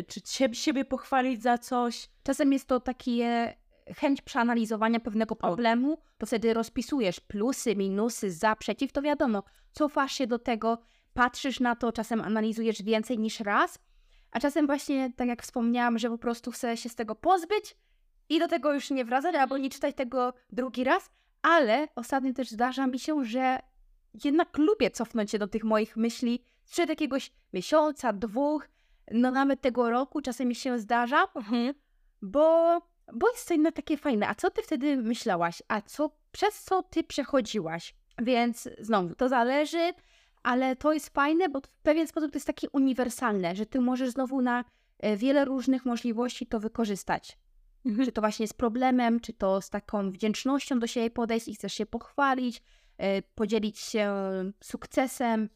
Czy, 0.09 0.21
czy 0.21 0.55
siebie, 0.55 0.85
pochwalić 0.85 1.43
za 1.43 1.59
coś? 1.59 2.09
Czasem 2.23 2.53
jest 2.53 2.69
to 2.69 2.81
takie 2.81 3.57
chęć 3.97 4.23
przeanalizowania 4.23 5.01
pewnego 5.01 5.37
problemu, 5.37 5.99
to 6.19 6.27
wtedy 6.27 6.55
rozpisujesz 6.55 7.21
plusy, 7.21 7.77
minusy, 7.77 8.31
za, 8.31 8.57
przeciw, 8.57 8.93
to 8.93 9.03
wiadomo, 9.03 9.43
cofasz 9.73 10.13
się 10.13 10.27
do 10.27 10.39
tego, 10.39 10.79
patrzysz 11.15 11.61
na 11.61 11.77
to, 11.77 11.93
czasem 11.93 12.21
analizujesz 12.21 12.83
więcej 12.83 13.19
niż 13.19 13.41
raz, 13.41 13.79
a 14.31 14.41
czasem 14.41 14.67
właśnie, 14.67 15.13
tak 15.17 15.29
jak 15.29 15.43
wspomniałam, 15.43 15.99
że 15.99 16.11
po 16.11 16.19
prostu 16.19 16.51
chcę 16.51 16.77
się 16.77 16.89
z 16.89 16.95
tego 16.95 17.15
pozbyć 17.15 17.77
i 18.29 18.39
do 18.39 18.49
tego 18.49 18.73
już 18.75 18.91
nie 18.91 19.05
wracać, 19.05 19.35
albo 19.35 19.59
nie 19.59 19.71
czytać 19.71 19.97
tego 19.97 20.33
drugi 20.53 20.85
raz, 20.85 21.11
ale 21.45 21.89
ostatnio 21.97 22.33
też 22.33 22.51
zdarza 22.51 22.87
mi 22.87 22.99
się, 22.99 23.25
że 23.25 23.59
jednak 24.25 24.59
lubię 24.59 24.91
cofnąć 24.91 25.31
się 25.31 25.39
do 25.39 25.47
tych 25.49 25.65
moich 25.65 25.97
myśli 25.97 26.45
sprzed 26.65 26.89
jakiegoś 26.89 27.33
miesiąca, 27.53 28.13
dwóch, 28.13 28.69
no 29.11 29.31
nawet 29.31 29.61
tego 29.61 29.91
roku 29.91 30.21
czasem 30.21 30.49
mi 30.49 30.55
się 30.55 30.79
zdarza, 30.79 31.29
Mhm. 31.35 31.75
bo, 32.23 32.79
bo 33.13 33.31
jest 33.31 33.49
to 33.49 33.55
inne 33.55 33.73
takie 33.73 33.97
fajne. 33.97 34.29
A 34.29 34.35
co 34.35 34.51
ty 34.51 34.63
wtedy 34.63 34.97
myślałaś? 34.97 35.63
A 35.69 35.81
co, 35.81 36.11
przez 36.33 36.63
co 36.65 36.83
ty 36.83 37.05
przechodziłaś? 37.05 37.95
Więc 38.23 38.69
znowu, 38.79 39.15
to 39.15 39.29
zależy, 39.29 39.93
ale 40.43 40.77
to 40.77 40.93
jest 40.93 41.09
fajne, 41.15 41.49
bo 41.49 41.61
w 41.61 41.69
pewien 41.69 42.07
sposób 42.07 42.33
to 42.33 42.37
jest 42.37 42.47
takie 42.47 42.71
uniwersalne, 42.71 43.57
że 43.57 43.67
ty 43.67 43.81
możesz 43.81 44.11
znowu 44.11 44.43
na 44.43 44.65
e, 44.99 45.17
wiele 45.17 45.45
różnych 45.45 45.85
możliwości 45.87 46.47
to 46.47 46.61
wykorzystać. 46.61 47.39
Czy 48.05 48.13
to 48.13 48.21
właśnie 48.21 48.49
z 48.49 48.53
problemem, 48.53 49.21
czy 49.21 49.33
to 49.33 49.61
z 49.61 49.71
taką 49.71 50.11
wdzięcznością 50.11 50.79
do 50.79 50.87
siebie 50.87 51.11
podejść 51.11 51.49
i 51.49 51.55
chcesz 51.55 51.75
się 51.75 51.87
pochwalić, 51.87 52.63
e, 52.99 53.23
podzielić 53.23 53.79
się 53.79 54.15
sukcesem, 54.63 55.49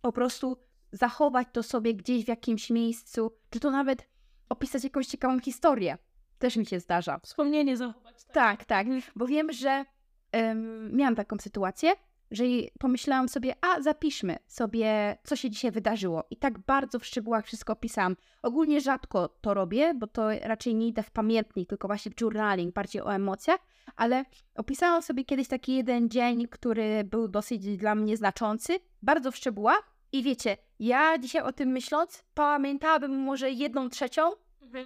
po 0.00 0.12
prostu 0.12 0.56
zachować 0.92 1.48
to 1.52 1.62
sobie 1.62 1.94
gdzieś 1.94 2.24
w 2.24 2.28
jakimś 2.28 2.70
miejscu, 2.70 3.32
czy 3.50 3.60
to 3.60 3.70
nawet 3.70 4.08
opisać 4.48 4.84
jakąś 4.84 5.06
ciekawą 5.06 5.40
historię. 5.40 5.98
Też 6.38 6.56
mi 6.56 6.66
się 6.66 6.80
zdarza. 6.80 7.18
Wspomnienie 7.18 7.76
zachować. 7.76 8.24
Tak, 8.32 8.64
tak, 8.64 8.86
bo 9.16 9.26
wiem, 9.26 9.52
że 9.52 9.84
em, 10.32 10.96
miałam 10.96 11.16
taką 11.16 11.36
sytuację, 11.38 11.92
że 12.30 12.44
pomyślałam 12.78 13.28
sobie, 13.28 13.54
a 13.60 13.82
zapiszmy 13.82 14.36
sobie, 14.46 15.16
co 15.24 15.36
się 15.36 15.50
dzisiaj 15.50 15.70
wydarzyło. 15.70 16.24
I 16.30 16.36
tak 16.36 16.58
bardzo 16.58 16.98
w 16.98 17.06
szczegółach 17.06 17.46
wszystko 17.46 17.72
opisałam. 17.72 18.16
Ogólnie 18.42 18.80
rzadko 18.80 19.28
to 19.28 19.54
robię, 19.54 19.94
bo 19.94 20.06
to 20.06 20.28
raczej 20.42 20.74
nie 20.74 20.88
idę 20.88 21.02
w 21.02 21.10
pamiętnik, 21.10 21.68
tylko 21.68 21.88
właśnie 21.88 22.12
w 22.12 22.20
journaling, 22.20 22.74
bardziej 22.74 23.02
o 23.02 23.14
emocjach, 23.14 23.60
ale 23.96 24.24
opisałam 24.54 25.02
sobie 25.02 25.24
kiedyś 25.24 25.48
taki 25.48 25.74
jeden 25.74 26.08
dzień, 26.10 26.48
który 26.48 27.04
był 27.04 27.28
dosyć 27.28 27.76
dla 27.76 27.94
mnie 27.94 28.16
znaczący, 28.16 28.78
bardzo 29.02 29.32
w 29.32 29.36
szczegółach. 29.36 29.96
I 30.12 30.22
wiecie, 30.22 30.56
ja 30.78 31.18
dzisiaj 31.18 31.42
o 31.42 31.52
tym 31.52 31.68
myśląc, 31.68 32.24
pamiętałabym 32.34 33.18
może 33.18 33.50
jedną 33.50 33.88
trzecią. 33.88 34.22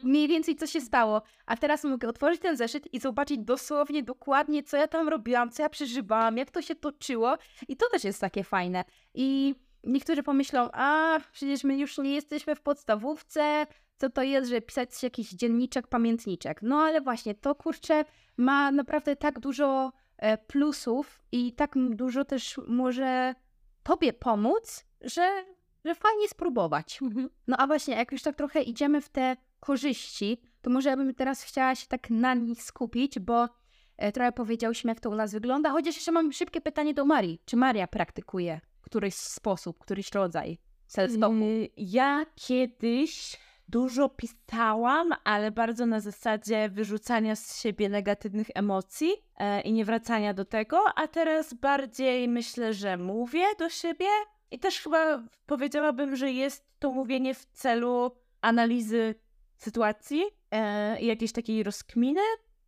Mniej 0.03 0.29
więcej 0.29 0.57
co 0.57 0.67
się 0.67 0.81
stało. 0.81 1.23
A 1.47 1.57
teraz 1.57 1.85
mogę 1.85 2.09
otworzyć 2.09 2.41
ten 2.41 2.57
zeszyt 2.57 2.95
i 2.95 3.01
zobaczyć 3.01 3.39
dosłownie, 3.39 4.03
dokładnie, 4.03 4.63
co 4.63 4.77
ja 4.77 4.89
tam 4.89 5.09
robiłam, 5.09 5.51
co 5.51 5.63
ja 5.63 5.69
przeżywałam, 5.69 6.37
jak 6.37 6.51
to 6.51 6.63
się 6.63 6.75
toczyło. 6.75 7.37
I 7.69 7.77
to 7.77 7.87
też 7.93 8.05
jest 8.05 8.21
takie 8.21 8.45
fajne. 8.45 8.85
I 9.15 9.55
niektórzy 9.85 10.23
pomyślą, 10.23 10.69
a 10.73 11.19
przecież 11.33 11.65
my 11.65 11.79
już 11.79 11.99
nie 11.99 12.15
jesteśmy 12.15 12.55
w 12.55 12.61
podstawówce, 12.61 13.67
co 13.97 14.11
to 14.11 14.23
jest, 14.23 14.51
że 14.51 14.61
pisać 14.61 15.03
jakiś 15.03 15.31
dzienniczek, 15.31 15.87
pamiętniczek. 15.87 16.63
No 16.63 16.77
ale 16.77 17.01
właśnie, 17.01 17.35
to 17.35 17.55
kurczę 17.55 18.05
ma 18.37 18.73
naprawdę 18.73 19.17
tak 19.17 19.41
dużo 19.41 19.93
e, 20.17 20.39
plusów 20.39 21.23
i 21.33 21.53
tak 21.53 21.75
dużo 21.91 22.25
też 22.25 22.61
może 22.69 23.35
tobie 23.83 24.13
pomóc, 24.13 24.85
że, 25.01 25.45
że 25.85 25.95
fajnie 25.95 26.29
spróbować. 26.29 27.03
Mhm. 27.03 27.31
No 27.47 27.57
a 27.57 27.67
właśnie, 27.67 27.95
jak 27.95 28.13
już 28.13 28.23
tak 28.23 28.37
trochę 28.37 28.63
idziemy 28.63 29.01
w 29.01 29.09
te 29.09 29.37
korzyści, 29.61 30.41
to 30.63 30.71
może 30.71 30.89
ja 30.91 30.97
bym 30.97 31.15
teraz 31.15 31.43
chciała 31.43 31.75
się 31.75 31.87
tak 31.87 32.11
na 32.11 32.35
nich 32.35 32.63
skupić, 32.63 33.19
bo 33.19 33.49
e, 33.97 34.13
trochę 34.13 34.33
powiedziałyśmy, 34.33 34.91
jak 34.91 35.01
to 35.01 35.11
u 35.11 35.15
nas 35.15 35.33
wygląda. 35.33 35.71
Chociaż 35.71 35.95
jeszcze 35.95 36.13
mam 36.13 36.33
szybkie 36.33 36.61
pytanie 36.61 36.95
do 36.95 37.05
Marii. 37.05 37.43
Czy 37.45 37.57
Maria 37.57 37.87
praktykuje 37.87 38.61
któryś 38.81 39.15
sposób, 39.15 39.79
któryś 39.79 40.13
rodzaj 40.13 40.59
self-talku? 40.89 41.43
Y, 41.43 41.71
Ja 41.77 42.27
kiedyś 42.35 43.39
dużo 43.69 44.09
pisałam, 44.09 45.15
ale 45.25 45.51
bardzo 45.51 45.87
na 45.87 46.01
zasadzie 46.01 46.69
wyrzucania 46.69 47.37
z 47.37 47.61
siebie 47.61 47.89
negatywnych 47.89 48.47
emocji 48.55 49.13
e, 49.37 49.61
i 49.61 49.73
nie 49.73 49.85
wracania 49.85 50.35
do 50.35 50.45
tego, 50.45 50.85
a 50.97 51.09
teraz 51.09 51.55
bardziej 51.55 52.29
myślę, 52.29 52.75
że 52.75 52.97
mówię 52.97 53.45
do 53.59 53.69
siebie 53.69 54.07
i 54.51 54.59
też 54.59 54.81
chyba 54.81 55.23
powiedziałabym, 55.47 56.17
że 56.17 56.31
jest 56.31 56.67
to 56.79 56.91
mówienie 56.91 57.35
w 57.35 57.45
celu 57.45 58.11
analizy 58.41 59.15
sytuacji 59.63 60.23
e, 60.51 61.01
i 61.01 61.07
jakiejś 61.07 61.33
takiej 61.33 61.63
rozkminy. 61.63 62.21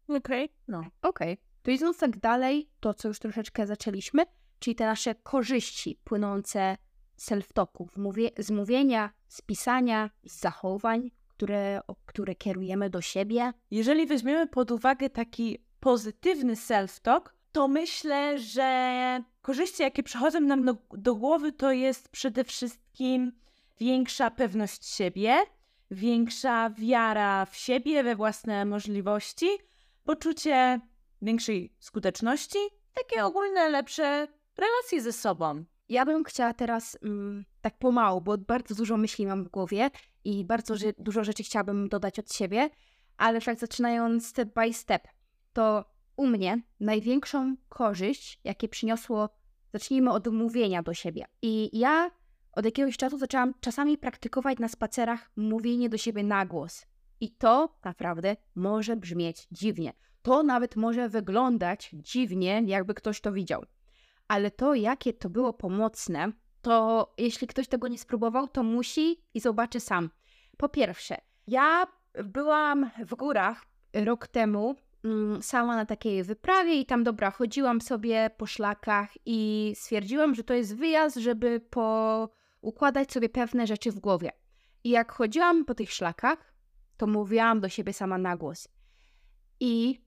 Okej. 0.09 0.49
No. 0.69 0.83
Okej. 1.03 1.39
To 1.63 1.71
idąc 1.71 1.99
tak 1.99 2.19
dalej, 2.19 2.71
to 2.81 2.95
co 2.95 3.09
już 3.09 3.19
troszeczkę 3.19 3.67
zaczęliśmy, 3.67 4.23
czyli 4.59 4.77
te 4.77 4.87
nasze 4.87 5.15
korzyści 5.15 6.01
płynące 6.05 6.77
z 7.17 7.31
self-talku, 7.31 7.89
z 7.93 7.97
mówie- 7.97 8.31
z 8.39 8.51
mówienia, 8.51 9.11
z 9.29 9.43
pisania, 9.43 10.11
z 10.25 10.41
zachowań, 10.41 11.11
które, 11.29 11.81
które 12.07 12.35
kierujemy 12.35 12.91
do 12.91 13.01
siebie. 13.01 13.53
Jeżeli 13.71 14.07
weźmiemy 14.07 14.47
pod 14.47 14.71
uwagę 14.71 15.11
taki 15.11 15.59
pozytywny 15.81 16.55
self-talk, 16.55 17.21
to 17.53 17.69
myślę, 17.69 18.39
że 18.39 19.23
korzyści, 19.43 19.83
jakie 19.83 20.03
przychodzą 20.03 20.41
nam 20.41 20.65
do, 20.65 20.77
do 20.93 21.15
głowy, 21.15 21.53
to 21.53 21.73
jest 21.73 22.09
przede 22.09 22.45
wszystkim 22.45 23.33
większa 23.81 24.31
pewność 24.31 24.87
siebie, 24.87 25.37
większa 25.93 26.71
wiara 26.71 27.47
w 27.47 27.57
siebie, 27.57 28.03
we 28.03 28.17
własne 28.17 28.65
możliwości, 28.65 29.47
poczucie 30.05 30.81
większej 31.23 31.75
skuteczności, 31.79 32.59
takie 32.95 33.25
ogólne 33.25 33.69
lepsze 33.69 34.29
relacje 34.57 35.03
ze 35.03 35.13
sobą. 35.13 35.65
Ja 35.89 36.05
bym 36.05 36.25
chciała 36.25 36.55
teraz 36.55 36.99
mm, 37.03 37.45
tak 37.61 37.79
pomału, 37.79 38.21
bo 38.21 38.39
bardzo 38.39 38.75
dużo 38.75 38.97
myśli 38.97 39.27
mam 39.27 39.45
w 39.45 39.49
głowie 39.49 39.91
i 40.25 40.45
bardzo 40.45 40.77
że, 40.77 40.93
dużo 40.99 41.25
rzeczy 41.25 41.43
chciałabym 41.43 41.89
dodać 41.89 42.19
od 42.19 42.33
siebie, 42.33 42.71
ale 43.17 43.41
tak 43.41 43.59
zaczynając 43.59 44.27
step 44.27 44.55
by 44.55 44.73
step, 44.73 45.09
to 45.53 45.85
u 46.17 46.27
mnie 46.27 46.63
największą 46.81 47.57
korzyść, 47.69 48.41
jakie 48.45 48.69
przyniosło, 48.69 49.29
zacznijmy 49.73 50.11
od 50.11 50.27
mówienia 50.27 50.83
do 50.83 50.95
siebie. 50.95 51.25
I 51.43 51.79
ja 51.79 52.11
od 52.53 52.65
jakiegoś 52.65 52.97
czasu 52.97 53.19
zaczęłam 53.19 53.55
czasami 53.61 53.99
praktykować 53.99 54.59
na 54.59 54.69
spacerach 54.69 55.31
mówienie 55.37 55.89
do 55.89 55.99
siebie 55.99 56.25
na 56.25 56.47
głos. 56.47 56.87
I 57.21 57.31
to 57.31 57.77
naprawdę 57.85 58.37
może 58.55 58.97
brzmieć 58.97 59.49
dziwnie. 59.51 59.93
To 60.23 60.43
nawet 60.43 60.77
może 60.77 61.09
wyglądać 61.09 61.91
dziwnie, 61.93 62.63
jakby 62.67 62.95
ktoś 62.95 63.21
to 63.21 63.33
widział 63.33 63.65
ale 64.33 64.51
to, 64.51 64.75
jakie 64.75 65.13
to 65.13 65.31
było 65.31 65.53
pomocne, 65.53 66.33
to 66.63 67.15
jeśli 67.19 67.47
ktoś 67.47 67.69
tego 67.69 67.89
nie 67.89 67.99
spróbował, 67.99 68.49
to 68.49 68.63
musi 68.63 69.23
i 69.35 69.41
zobaczy 69.41 69.81
sam. 69.81 70.11
Po 70.57 70.69
pierwsze, 70.69 71.17
ja 71.47 71.87
byłam 72.25 72.91
w 73.05 73.15
górach 73.15 73.65
rok 73.93 74.29
temu 74.29 74.75
mm, 75.05 75.43
sama 75.43 75.77
na 75.77 75.87
takiej 75.87 76.25
wyprawie 76.25 76.75
i 76.75 76.87
tam 76.87 77.05
dobra, 77.05 77.31
chodziłam 77.31 77.81
sobie 77.81 78.31
po 78.37 78.47
szlakach 78.47 79.11
i 79.27 79.73
stwierdziłam, 79.77 80.35
że 80.35 80.45
to 80.45 80.55
jest 80.55 80.77
wyjazd, 80.77 81.17
żeby 81.17 81.61
poukładać 82.63 83.13
sobie 83.13 83.29
pewne 83.29 83.67
rzeczy 83.67 83.93
w 83.93 83.99
głowie. 83.99 84.33
I 84.85 84.91
jak 84.91 85.13
chodziłam 85.13 85.65
po 85.65 85.75
tych 85.75 85.93
szlakach, 85.93 86.55
to 86.97 87.07
mówiłam 87.07 87.61
do 87.61 87.69
siebie 87.69 87.93
sama 87.93 88.19
na 88.19 88.37
głos. 88.37 88.69
I 89.61 90.01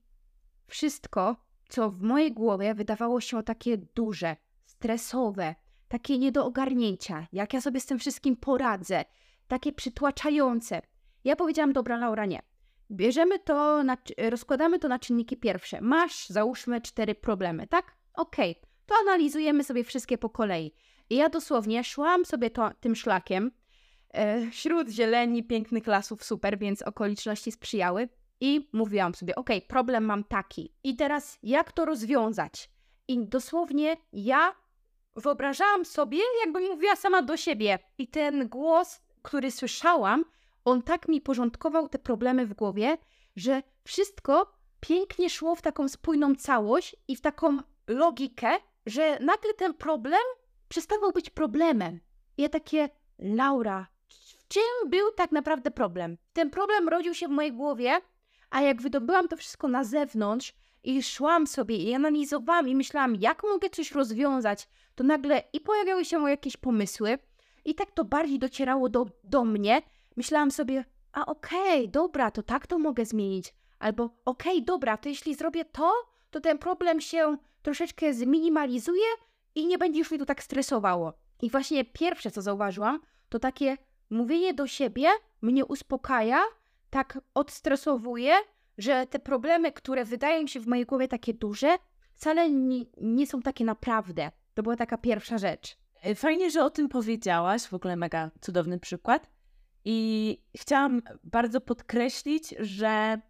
wszystko, 0.66 1.36
co 1.68 1.90
w 1.90 2.02
mojej 2.02 2.32
głowie 2.32 2.74
wydawało 2.74 3.20
się 3.20 3.42
takie 3.42 3.78
duże, 3.78 4.36
stresowe, 4.64 5.54
takie 5.88 6.18
nie 6.18 6.32
do 6.32 6.44
ogarnięcia, 6.44 7.26
jak 7.32 7.54
ja 7.54 7.60
sobie 7.60 7.80
z 7.80 7.86
tym 7.86 7.98
wszystkim 7.98 8.36
poradzę, 8.36 9.04
takie 9.48 9.72
przytłaczające. 9.72 10.82
Ja 11.24 11.36
powiedziałam, 11.36 11.72
dobra 11.72 11.96
Laura, 11.96 12.26
nie. 12.26 12.42
Bierzemy 12.90 13.38
to, 13.38 13.82
na, 13.82 13.96
rozkładamy 14.30 14.78
to 14.78 14.88
na 14.88 14.98
czynniki 14.98 15.36
pierwsze. 15.36 15.80
Masz, 15.80 16.28
załóżmy, 16.28 16.80
cztery 16.80 17.14
problemy, 17.14 17.66
tak? 17.66 17.96
Okej, 18.14 18.60
to 18.86 18.94
analizujemy 19.02 19.64
sobie 19.64 19.84
wszystkie 19.84 20.18
po 20.18 20.30
kolei. 20.30 20.74
I 21.10 21.16
ja 21.16 21.28
dosłownie 21.28 21.84
szłam 21.84 22.24
sobie 22.24 22.50
to, 22.50 22.70
tym 22.80 22.96
szlakiem, 22.96 23.50
e, 24.10 24.50
wśród 24.50 24.88
zieleni, 24.88 25.44
pięknych 25.44 25.86
lasów, 25.86 26.24
super, 26.24 26.58
więc 26.58 26.82
okoliczności 26.82 27.52
sprzyjały. 27.52 28.08
I 28.40 28.68
mówiłam 28.72 29.14
sobie, 29.14 29.34
ok, 29.34 29.50
problem 29.68 30.04
mam 30.04 30.24
taki. 30.24 30.72
I 30.84 30.96
teraz 30.96 31.38
jak 31.42 31.72
to 31.72 31.84
rozwiązać? 31.84 32.70
I 33.08 33.26
dosłownie 33.28 33.96
ja 34.12 34.54
wyobrażałam 35.16 35.84
sobie, 35.84 36.18
jakbym 36.44 36.62
mówiła 36.62 36.96
sama 36.96 37.22
do 37.22 37.36
siebie. 37.36 37.78
I 37.98 38.08
ten 38.08 38.48
głos, 38.48 39.00
który 39.22 39.50
słyszałam, 39.50 40.24
on 40.64 40.82
tak 40.82 41.08
mi 41.08 41.20
porządkował 41.20 41.88
te 41.88 41.98
problemy 41.98 42.46
w 42.46 42.54
głowie, 42.54 42.98
że 43.36 43.62
wszystko 43.84 44.52
pięknie 44.80 45.30
szło 45.30 45.54
w 45.54 45.62
taką 45.62 45.88
spójną 45.88 46.34
całość 46.34 46.96
i 47.08 47.16
w 47.16 47.20
taką 47.20 47.58
logikę, 47.86 48.56
że 48.86 49.18
nagle 49.20 49.54
ten 49.54 49.74
problem 49.74 50.20
przestawał 50.68 51.12
być 51.12 51.30
problemem. 51.30 52.00
Ja 52.38 52.48
takie, 52.48 52.88
Laura, 53.18 53.86
w 54.08 54.48
czym 54.48 54.90
był 54.90 55.12
tak 55.16 55.32
naprawdę 55.32 55.70
problem? 55.70 56.18
Ten 56.32 56.50
problem 56.50 56.88
rodził 56.88 57.14
się 57.14 57.28
w 57.28 57.30
mojej 57.30 57.52
głowie, 57.52 58.00
a 58.50 58.62
jak 58.62 58.82
wydobyłam 58.82 59.28
to 59.28 59.36
wszystko 59.36 59.68
na 59.68 59.84
zewnątrz 59.84 60.54
i 60.84 61.02
szłam 61.02 61.46
sobie 61.46 61.76
i 61.76 61.94
analizowałam 61.94 62.68
i 62.68 62.74
myślałam, 62.74 63.16
jak 63.16 63.42
mogę 63.42 63.70
coś 63.70 63.92
rozwiązać, 63.92 64.68
to 64.94 65.04
nagle 65.04 65.42
i 65.52 65.60
pojawiały 65.60 66.04
się 66.04 66.30
jakieś 66.30 66.56
pomysły 66.56 67.18
i 67.64 67.74
tak 67.74 67.90
to 67.90 68.04
bardziej 68.04 68.38
docierało 68.38 68.88
do, 68.88 69.06
do 69.24 69.44
mnie. 69.44 69.82
Myślałam 70.16 70.50
sobie, 70.50 70.84
a 71.12 71.26
okej, 71.26 71.80
okay, 71.80 71.88
dobra, 71.88 72.30
to 72.30 72.42
tak 72.42 72.66
to 72.66 72.78
mogę 72.78 73.04
zmienić. 73.04 73.54
Albo 73.78 74.04
okej, 74.24 74.52
okay, 74.52 74.64
dobra, 74.64 74.96
to 74.96 75.08
jeśli 75.08 75.34
zrobię 75.34 75.64
to, 75.64 75.92
to 76.30 76.40
ten 76.40 76.58
problem 76.58 77.00
się 77.00 77.36
troszeczkę 77.62 78.14
zminimalizuje 78.14 79.06
i 79.56 79.66
nie 79.66 79.78
będzie 79.78 79.98
już 79.98 80.10
mnie 80.10 80.18
to 80.18 80.26
tak 80.26 80.42
stresowało. 80.42 81.12
I 81.42 81.50
właśnie 81.50 81.84
pierwsze, 81.84 82.30
co 82.30 82.42
zauważyłam, 82.42 83.00
to 83.28 83.38
takie 83.38 83.76
mówienie 84.10 84.54
do 84.54 84.66
siebie 84.66 85.08
mnie 85.42 85.64
uspokaja, 85.64 86.42
tak 86.90 87.18
odstresowuje, 87.34 88.34
że 88.78 89.06
te 89.06 89.18
problemy, 89.18 89.72
które 89.72 90.04
wydają 90.04 90.46
się 90.46 90.60
w 90.60 90.66
mojej 90.66 90.86
głowie 90.86 91.08
takie 91.08 91.34
duże, 91.34 91.76
wcale 92.14 92.50
nie, 92.50 92.84
nie 93.00 93.26
są 93.26 93.42
takie 93.42 93.64
naprawdę. 93.64 94.30
To 94.54 94.62
była 94.62 94.76
taka 94.76 94.98
pierwsza 94.98 95.38
rzecz. 95.38 95.76
E, 96.02 96.14
fajnie, 96.14 96.50
że 96.50 96.64
o 96.64 96.70
tym 96.70 96.88
powiedziałaś, 96.88 97.62
w 97.62 97.74
ogóle 97.74 97.96
mega 97.96 98.30
cudowny 98.40 98.78
przykład. 98.78 99.30
I 99.84 100.38
chciałam 100.56 101.02
bardzo 101.24 101.60
podkreślić, 101.60 102.54
że 102.58 103.20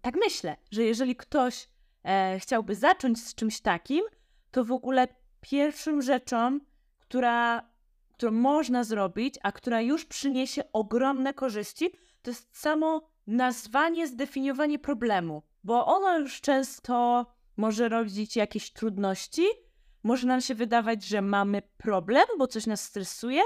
tak 0.00 0.16
myślę, 0.16 0.56
że 0.70 0.82
jeżeli 0.82 1.16
ktoś 1.16 1.68
e, 2.04 2.38
chciałby 2.40 2.74
zacząć 2.74 3.24
z 3.24 3.34
czymś 3.34 3.60
takim, 3.60 4.04
to 4.50 4.64
w 4.64 4.72
ogóle 4.72 5.08
pierwszą 5.50 6.00
rzeczą, 6.00 6.60
która, 6.98 7.70
którą 8.12 8.32
można 8.32 8.84
zrobić, 8.84 9.34
a 9.42 9.52
która 9.52 9.80
już 9.80 10.04
przyniesie 10.04 10.62
ogromne 10.72 11.34
korzyści, 11.34 11.90
to 12.22 12.30
jest 12.30 12.58
samo 12.58 13.08
nazwanie, 13.26 14.06
zdefiniowanie 14.06 14.78
problemu, 14.78 15.42
bo 15.64 15.86
ono 15.86 16.18
już 16.18 16.40
często 16.40 17.26
może 17.56 17.88
rodzić 17.88 18.36
jakieś 18.36 18.72
trudności. 18.72 19.46
Może 20.02 20.26
nam 20.26 20.40
się 20.40 20.54
wydawać, 20.54 21.04
że 21.04 21.22
mamy 21.22 21.62
problem, 21.76 22.24
bo 22.38 22.46
coś 22.46 22.66
nas 22.66 22.84
stresuje, 22.84 23.42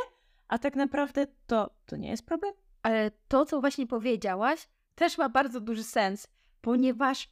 a 0.48 0.58
tak 0.58 0.76
naprawdę 0.76 1.26
to, 1.46 1.70
to 1.86 1.96
nie 1.96 2.10
jest 2.10 2.26
problem. 2.26 2.54
Ale 2.82 3.10
to, 3.28 3.46
co 3.46 3.60
właśnie 3.60 3.86
powiedziałaś, 3.86 4.68
też 4.94 5.18
ma 5.18 5.28
bardzo 5.28 5.60
duży 5.60 5.84
sens, 5.84 6.28
ponieważ 6.60 7.28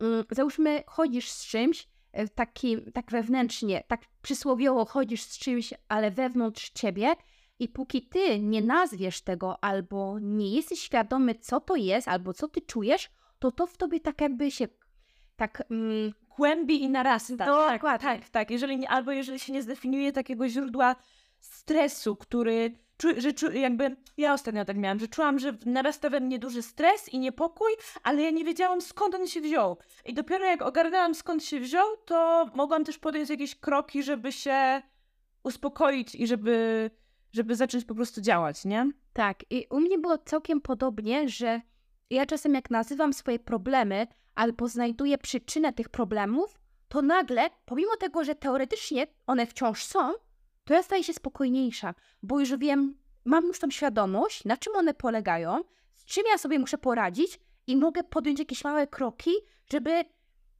mm, 0.00 0.24
załóżmy, 0.30 0.84
chodzisz 0.86 1.30
z 1.30 1.46
czymś, 1.46 1.91
takim, 2.34 2.92
tak 2.92 3.10
wewnętrznie, 3.10 3.84
tak 3.88 4.00
przysłowiowo 4.22 4.84
chodzisz 4.84 5.22
z 5.22 5.38
czymś, 5.38 5.74
ale 5.88 6.10
wewnątrz 6.10 6.70
ciebie 6.70 7.14
i 7.58 7.68
póki 7.68 8.02
ty 8.02 8.38
nie 8.38 8.62
nazwiesz 8.62 9.20
tego, 9.20 9.64
albo 9.64 10.18
nie 10.20 10.54
jesteś 10.54 10.80
świadomy, 10.80 11.34
co 11.34 11.60
to 11.60 11.76
jest, 11.76 12.08
albo 12.08 12.32
co 12.32 12.48
ty 12.48 12.60
czujesz, 12.60 13.10
to 13.38 13.50
to 13.50 13.66
w 13.66 13.76
tobie 13.76 14.00
tak 14.00 14.20
jakby 14.20 14.50
się 14.50 14.68
tak 15.36 15.62
mm, 15.70 16.12
kłębi 16.28 16.82
i 16.82 16.88
narasta. 16.88 17.36
Tak, 17.36 17.82
tak, 17.82 18.02
tak, 18.02 18.28
tak. 18.28 18.50
Jeżeli 18.50 18.78
nie, 18.78 18.88
albo 18.88 19.12
jeżeli 19.12 19.38
się 19.38 19.52
nie 19.52 19.62
zdefiniuje 19.62 20.12
takiego 20.12 20.48
źródła 20.48 20.96
stresu, 21.44 22.16
który 22.16 22.82
że 23.16 23.32
czu, 23.32 23.52
jakby 23.52 23.96
ja 24.16 24.34
ostatnio 24.34 24.64
tak 24.64 24.76
miałam, 24.76 24.98
że 24.98 25.08
czułam, 25.08 25.38
że 25.38 25.56
narasta 25.66 26.10
we 26.10 26.20
mnie 26.20 26.38
duży 26.38 26.62
stres 26.62 27.08
i 27.08 27.18
niepokój, 27.18 27.72
ale 28.02 28.22
ja 28.22 28.30
nie 28.30 28.44
wiedziałam 28.44 28.80
skąd 28.80 29.14
on 29.14 29.26
się 29.26 29.40
wziął. 29.40 29.78
I 30.04 30.14
dopiero 30.14 30.44
jak 30.44 30.62
ogarnęłam 30.62 31.14
skąd 31.14 31.44
się 31.44 31.60
wziął, 31.60 31.96
to 32.04 32.46
mogłam 32.54 32.84
też 32.84 32.98
podjąć 32.98 33.30
jakieś 33.30 33.54
kroki, 33.54 34.02
żeby 34.02 34.32
się 34.32 34.82
uspokoić 35.42 36.14
i 36.14 36.26
żeby 36.26 36.90
żeby 37.32 37.56
zacząć 37.56 37.84
po 37.84 37.94
prostu 37.94 38.20
działać, 38.20 38.64
nie? 38.64 38.90
Tak, 39.12 39.38
i 39.50 39.66
u 39.70 39.80
mnie 39.80 39.98
było 39.98 40.18
całkiem 40.18 40.60
podobnie, 40.60 41.28
że 41.28 41.60
ja 42.10 42.26
czasem 42.26 42.54
jak 42.54 42.70
nazywam 42.70 43.12
swoje 43.12 43.38
problemy 43.38 44.06
albo 44.34 44.68
znajduję 44.68 45.18
przyczynę 45.18 45.72
tych 45.72 45.88
problemów, 45.88 46.58
to 46.88 47.02
nagle, 47.02 47.50
pomimo 47.64 47.96
tego, 47.96 48.24
że 48.24 48.34
teoretycznie 48.34 49.06
one 49.26 49.46
wciąż 49.46 49.84
są, 49.84 50.12
to 50.72 50.76
ja 50.76 50.82
staję 50.82 51.04
się 51.04 51.12
spokojniejsza, 51.12 51.94
bo 52.22 52.40
już 52.40 52.56
wiem, 52.56 52.94
mam 53.24 53.44
już 53.44 53.58
tą 53.58 53.70
świadomość, 53.70 54.44
na 54.44 54.56
czym 54.56 54.76
one 54.76 54.94
polegają, 54.94 55.64
z 55.94 56.04
czym 56.04 56.24
ja 56.30 56.38
sobie 56.38 56.58
muszę 56.58 56.78
poradzić 56.78 57.40
i 57.66 57.76
mogę 57.76 58.04
podjąć 58.04 58.38
jakieś 58.38 58.64
małe 58.64 58.86
kroki, 58.86 59.30
żeby 59.72 60.04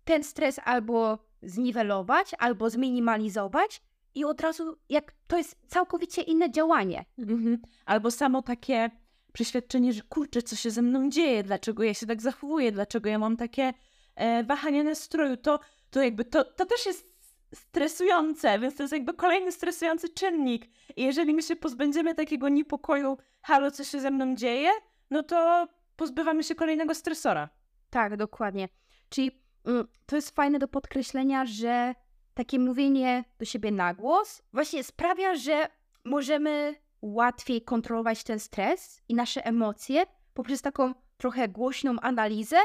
ten 0.05 0.25
stres 0.25 0.61
albo 0.65 1.19
zniwelować, 1.43 2.31
albo 2.39 2.71
zminimalizować, 2.71 3.83
i 4.15 4.25
od 4.25 4.41
razu, 4.41 4.77
jak 4.89 5.13
to 5.27 5.39
jest 5.39 5.57
całkowicie 5.67 6.23
inne 6.23 6.51
działanie. 6.51 7.05
Mhm. 7.19 7.63
Albo 7.87 8.11
samo 8.11 8.43
takie 8.43 8.91
przeświadczenie, 9.33 9.93
że 9.93 10.03
kurczę, 10.03 10.43
co 10.43 10.57
się 10.57 10.71
ze 10.71 10.83
mną 10.83 11.11
dzieje, 11.11 11.43
dlaczego 11.43 11.83
ja 11.83 11.95
się 11.95 12.07
tak 12.07 12.23
zachowuję, 12.23 12.73
dlaczego 12.73 13.09
ja 13.09 13.19
mam 13.19 13.37
takie 13.37 13.73
e, 14.15 14.45
wahania 14.45 14.83
nastroju, 14.83 15.37
to, 15.37 15.61
to 15.91 16.03
jakby 16.03 16.25
to, 16.25 16.45
to 16.45 16.67
też 16.67 16.87
jest 16.87 17.12
stresujące, 17.55 18.59
więc 18.59 18.77
to 18.77 18.83
jest 18.83 18.93
jakby 18.93 19.15
kolejny 19.15 19.53
stresujący 19.53 20.09
czynnik. 20.09 20.71
I 20.97 21.03
jeżeli 21.03 21.35
my 21.35 21.43
się 21.43 21.57
pozbędziemy 21.57 22.15
takiego 22.15 22.49
niepokoju, 22.49 23.19
halo, 23.43 23.71
co 23.71 23.85
się 23.85 24.01
ze 24.01 24.11
mną 24.11 24.35
dzieje, 24.35 24.71
no 25.11 25.23
to 25.23 25.69
pozbywamy 25.97 26.45
się 26.45 26.55
kolejnego 26.55 26.95
stresora. 26.95 27.49
Tak, 27.91 28.17
dokładnie. 28.17 28.69
Czyli 29.09 29.31
mm, 29.65 29.87
to 30.07 30.17
jest 30.17 30.35
fajne 30.35 30.59
do 30.59 30.69
podkreślenia, 30.69 31.47
że 31.47 31.95
takie 32.35 32.59
mówienie 32.59 33.25
do 33.39 33.45
siebie 33.45 33.71
na 33.71 33.95
głos 33.95 34.43
właśnie 34.53 34.85
sprawia, 34.85 35.35
że 35.35 35.69
możemy 36.05 36.75
łatwiej 37.03 37.63
kontrolować 37.63 38.25
ten 38.25 38.39
stres 38.39 39.03
i 39.09 39.15
nasze 39.15 39.47
emocje 39.47 40.03
poprzez 40.35 40.63
taką 40.63 40.95
trochę 41.17 41.49
głośną 41.49 41.97
analizę, 42.01 42.57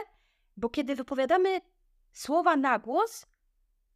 bo 0.58 0.70
kiedy 0.70 0.96
wypowiadamy 0.96 1.62
słowa 2.14 2.56
na 2.56 2.80
głos, 2.80 3.26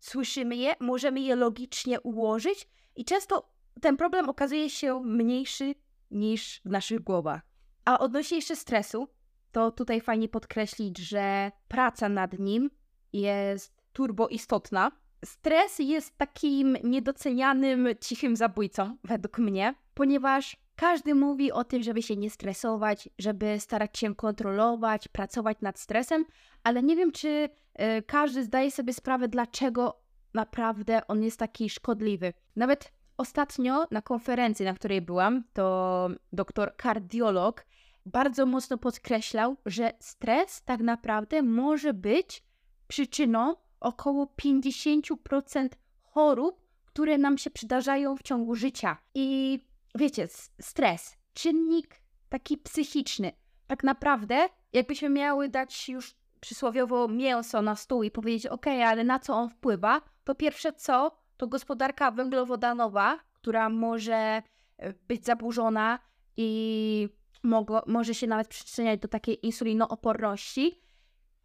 słyszymy 0.01 0.55
je, 0.55 0.75
możemy 0.79 1.19
je 1.19 1.35
logicznie 1.35 2.01
ułożyć 2.01 2.67
i 2.95 3.05
często 3.05 3.51
ten 3.81 3.97
problem 3.97 4.29
okazuje 4.29 4.69
się 4.69 5.01
mniejszy 5.03 5.75
niż 6.11 6.61
w 6.65 6.69
naszych 6.69 6.99
głowach. 6.99 7.41
A 7.85 7.99
odnośnie 7.99 8.37
jeszcze 8.37 8.55
stresu, 8.55 9.07
to 9.51 9.71
tutaj 9.71 10.01
fajnie 10.01 10.29
podkreślić, 10.29 10.97
że 10.97 11.51
praca 11.67 12.09
nad 12.09 12.39
nim 12.39 12.69
jest 13.13 13.81
turbo 13.93 14.27
istotna, 14.27 14.91
Stres 15.25 15.79
jest 15.79 16.17
takim 16.17 16.77
niedocenianym, 16.83 17.87
cichym 18.01 18.35
zabójcą, 18.35 18.97
według 19.03 19.37
mnie, 19.37 19.75
ponieważ 19.93 20.57
każdy 20.81 21.15
mówi 21.15 21.51
o 21.51 21.63
tym, 21.63 21.83
żeby 21.83 22.01
się 22.01 22.15
nie 22.15 22.29
stresować, 22.29 23.09
żeby 23.19 23.59
starać 23.59 23.97
się 23.97 24.15
kontrolować, 24.15 25.07
pracować 25.07 25.57
nad 25.61 25.79
stresem, 25.79 26.25
ale 26.63 26.83
nie 26.83 26.95
wiem, 26.95 27.11
czy 27.11 27.27
y, 27.27 28.01
każdy 28.01 28.43
zdaje 28.43 28.71
sobie 28.71 28.93
sprawę, 28.93 29.27
dlaczego 29.27 30.01
naprawdę 30.33 31.07
on 31.07 31.23
jest 31.23 31.39
taki 31.39 31.69
szkodliwy. 31.69 32.33
Nawet 32.55 32.91
ostatnio 33.17 33.87
na 33.91 34.01
konferencji, 34.01 34.65
na 34.65 34.73
której 34.73 35.01
byłam, 35.01 35.43
to 35.53 36.09
doktor 36.33 36.75
kardiolog 36.75 37.65
bardzo 38.05 38.45
mocno 38.45 38.77
podkreślał, 38.77 39.57
że 39.65 39.91
stres 39.99 40.61
tak 40.63 40.79
naprawdę 40.79 41.41
może 41.41 41.93
być 41.93 42.43
przyczyną 42.87 43.55
około 43.79 44.25
50% 44.25 45.69
chorób, 46.01 46.61
które 46.85 47.17
nam 47.17 47.37
się 47.37 47.49
przydarzają 47.49 48.17
w 48.17 48.23
ciągu 48.23 48.55
życia. 48.55 48.97
I 49.15 49.59
wiecie, 49.95 50.27
stres, 50.61 51.17
czynnik 51.33 52.01
taki 52.29 52.57
psychiczny. 52.57 53.31
Tak 53.67 53.83
naprawdę, 53.83 54.49
jakbyśmy 54.73 55.09
miały 55.09 55.49
dać 55.49 55.89
już 55.89 56.15
przysłowiowo 56.39 57.07
mięso 57.07 57.61
na 57.61 57.75
stół 57.75 58.03
i 58.03 58.11
powiedzieć, 58.11 58.47
ok, 58.47 58.67
ale 58.67 59.03
na 59.03 59.19
co 59.19 59.33
on 59.33 59.49
wpływa, 59.49 60.01
to 60.23 60.35
pierwsze 60.35 60.73
co, 60.73 61.11
to 61.37 61.47
gospodarka 61.47 62.11
węglowodanowa, 62.11 63.19
która 63.33 63.69
może 63.69 64.41
e, 64.77 64.93
być 65.07 65.25
zaburzona 65.25 65.99
i 66.37 67.09
mogło, 67.43 67.83
może 67.87 68.13
się 68.13 68.27
nawet 68.27 68.47
przyczyniać 68.47 68.99
do 68.99 69.07
takiej 69.07 69.45
insulinooporności. 69.45 70.81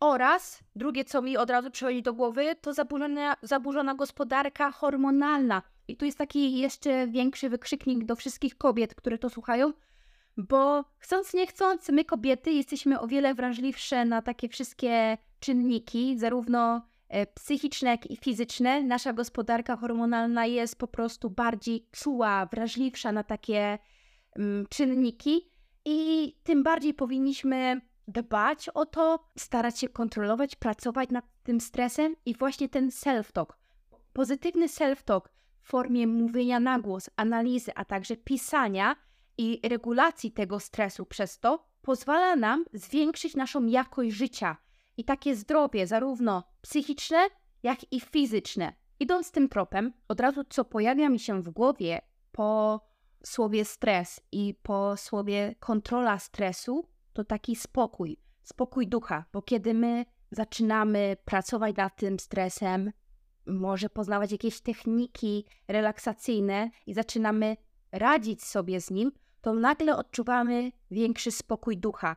Oraz 0.00 0.64
drugie, 0.76 1.04
co 1.04 1.22
mi 1.22 1.36
od 1.36 1.50
razu 1.50 1.70
przychodzi 1.70 2.02
do 2.02 2.14
głowy, 2.14 2.56
to 2.60 2.74
zaburzona, 2.74 3.36
zaburzona 3.42 3.94
gospodarka 3.94 4.70
hormonalna. 4.70 5.62
I 5.88 5.96
tu 5.96 6.04
jest 6.04 6.18
taki 6.18 6.58
jeszcze 6.58 7.08
większy 7.08 7.48
wykrzyknik 7.48 8.04
do 8.04 8.16
wszystkich 8.16 8.58
kobiet, 8.58 8.94
które 8.94 9.18
to 9.18 9.30
słuchają, 9.30 9.72
bo 10.36 10.84
chcąc 10.98 11.34
nie 11.34 11.46
chcąc, 11.46 11.88
my 11.88 12.04
kobiety 12.04 12.52
jesteśmy 12.52 13.00
o 13.00 13.06
wiele 13.06 13.34
wrażliwsze 13.34 14.04
na 14.04 14.22
takie 14.22 14.48
wszystkie 14.48 15.18
czynniki, 15.40 16.18
zarówno 16.18 16.82
e, 17.08 17.26
psychiczne, 17.26 17.90
jak 17.90 18.10
i 18.10 18.16
fizyczne. 18.16 18.82
Nasza 18.82 19.12
gospodarka 19.12 19.76
hormonalna 19.76 20.46
jest 20.46 20.78
po 20.78 20.88
prostu 20.88 21.30
bardziej 21.30 21.86
czuła, 21.92 22.46
wrażliwsza 22.46 23.12
na 23.12 23.24
takie 23.24 23.78
mm, 24.36 24.66
czynniki 24.70 25.50
i 25.84 26.32
tym 26.42 26.62
bardziej 26.62 26.94
powinniśmy 26.94 27.80
dbać 28.08 28.68
o 28.68 28.86
to, 28.86 29.28
starać 29.38 29.78
się 29.78 29.88
kontrolować, 29.88 30.56
pracować 30.56 31.10
nad 31.10 31.24
tym 31.42 31.60
stresem 31.60 32.16
i 32.26 32.34
właśnie 32.34 32.68
ten 32.68 32.88
self-talk. 32.88 33.46
Pozytywny 34.12 34.66
self-talk 34.66 35.20
w 35.66 35.68
formie 35.68 36.06
mówienia 36.06 36.60
na 36.60 36.78
głos, 36.78 37.10
analizy, 37.16 37.72
a 37.74 37.84
także 37.84 38.16
pisania 38.16 38.96
i 39.38 39.60
regulacji 39.68 40.32
tego 40.32 40.60
stresu 40.60 41.06
przez 41.06 41.38
to 41.38 41.64
pozwala 41.82 42.36
nam 42.36 42.64
zwiększyć 42.72 43.36
naszą 43.36 43.66
jakość 43.66 44.16
życia 44.16 44.56
i 44.96 45.04
takie 45.04 45.36
zdrowie, 45.36 45.86
zarówno 45.86 46.44
psychiczne, 46.60 47.18
jak 47.62 47.92
i 47.92 48.00
fizyczne. 48.00 48.72
Idąc 49.00 49.32
tym 49.32 49.48
tropem, 49.48 49.92
od 50.08 50.20
razu 50.20 50.44
co 50.44 50.64
pojawia 50.64 51.08
mi 51.08 51.18
się 51.18 51.42
w 51.42 51.50
głowie 51.50 52.00
po 52.32 52.80
słowie 53.24 53.64
stres 53.64 54.20
i 54.32 54.54
po 54.62 54.96
słowie 54.96 55.54
kontrola 55.60 56.18
stresu, 56.18 56.88
to 57.12 57.24
taki 57.24 57.56
spokój, 57.56 58.20
spokój 58.42 58.88
ducha, 58.88 59.24
bo 59.32 59.42
kiedy 59.42 59.74
my 59.74 60.04
zaczynamy 60.30 61.16
pracować 61.24 61.76
nad 61.76 61.96
tym 61.96 62.18
stresem, 62.18 62.92
może 63.46 63.88
poznawać 63.90 64.32
jakieś 64.32 64.60
techniki 64.60 65.44
relaksacyjne 65.68 66.70
i 66.86 66.94
zaczynamy 66.94 67.56
radzić 67.92 68.44
sobie 68.44 68.80
z 68.80 68.90
nim, 68.90 69.12
to 69.40 69.54
nagle 69.54 69.96
odczuwamy 69.96 70.72
większy 70.90 71.30
spokój 71.30 71.78
ducha. 71.78 72.16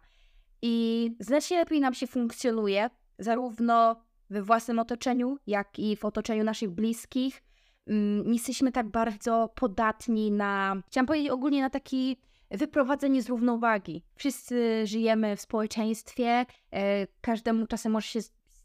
I 0.62 1.16
znacznie 1.20 1.58
lepiej 1.58 1.80
nam 1.80 1.94
się 1.94 2.08
funkcjonuje, 2.08 2.90
zarówno 3.20 3.96
we 4.30 4.44
własnym 4.44 4.80
otoczeniu, 4.80 5.38
jak 5.48 5.80
i 5.80 5.96
w 5.96 6.06
otoczeniu 6.06 6.44
naszych 6.44 6.70
bliskich. 6.70 7.44
Mm, 7.88 8.28
nie 8.28 8.34
jesteśmy 8.34 8.72
tak 8.72 8.90
bardzo 8.90 9.50
podatni 9.56 10.32
na, 10.32 10.82
chciałam 10.88 11.08
powiedzieć 11.08 11.30
ogólnie 11.30 11.62
na 11.62 11.70
taki 11.70 12.18
wyprowadzenie 12.52 13.22
z 13.22 13.30
równowagi. 13.30 14.04
Wszyscy 14.16 14.82
żyjemy 14.88 15.36
w 15.36 15.42
społeczeństwie, 15.42 16.46
e, 16.72 17.08
każdemu 17.22 17.68
czasem 17.68 17.92
może 17.92 18.08
się 18.08 18.20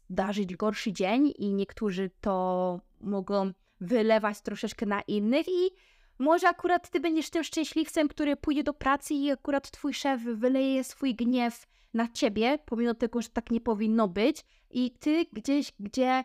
zdarzyć 0.09 0.55
gorszy 0.55 0.93
dzień 0.93 1.33
i 1.37 1.53
niektórzy 1.53 2.11
to 2.21 2.79
mogą 3.01 3.51
wylewać 3.81 4.41
troszeczkę 4.41 4.85
na 4.85 5.01
innych 5.01 5.47
i 5.47 5.71
może 6.19 6.49
akurat 6.49 6.89
ty 6.89 6.99
będziesz 6.99 7.29
tym 7.29 7.43
szczęśliwcem, 7.43 8.07
który 8.07 8.35
pójdzie 8.35 8.63
do 8.63 8.73
pracy 8.73 9.13
i 9.13 9.31
akurat 9.31 9.71
twój 9.71 9.93
szef 9.93 10.21
wyleje 10.21 10.83
swój 10.83 11.15
gniew 11.15 11.67
na 11.93 12.07
ciebie, 12.07 12.59
pomimo 12.65 12.93
tego, 12.93 13.21
że 13.21 13.29
tak 13.29 13.51
nie 13.51 13.61
powinno 13.61 14.07
być 14.07 14.45
i 14.69 14.91
ty 14.91 15.25
gdzieś, 15.33 15.71
gdzie 15.79 16.23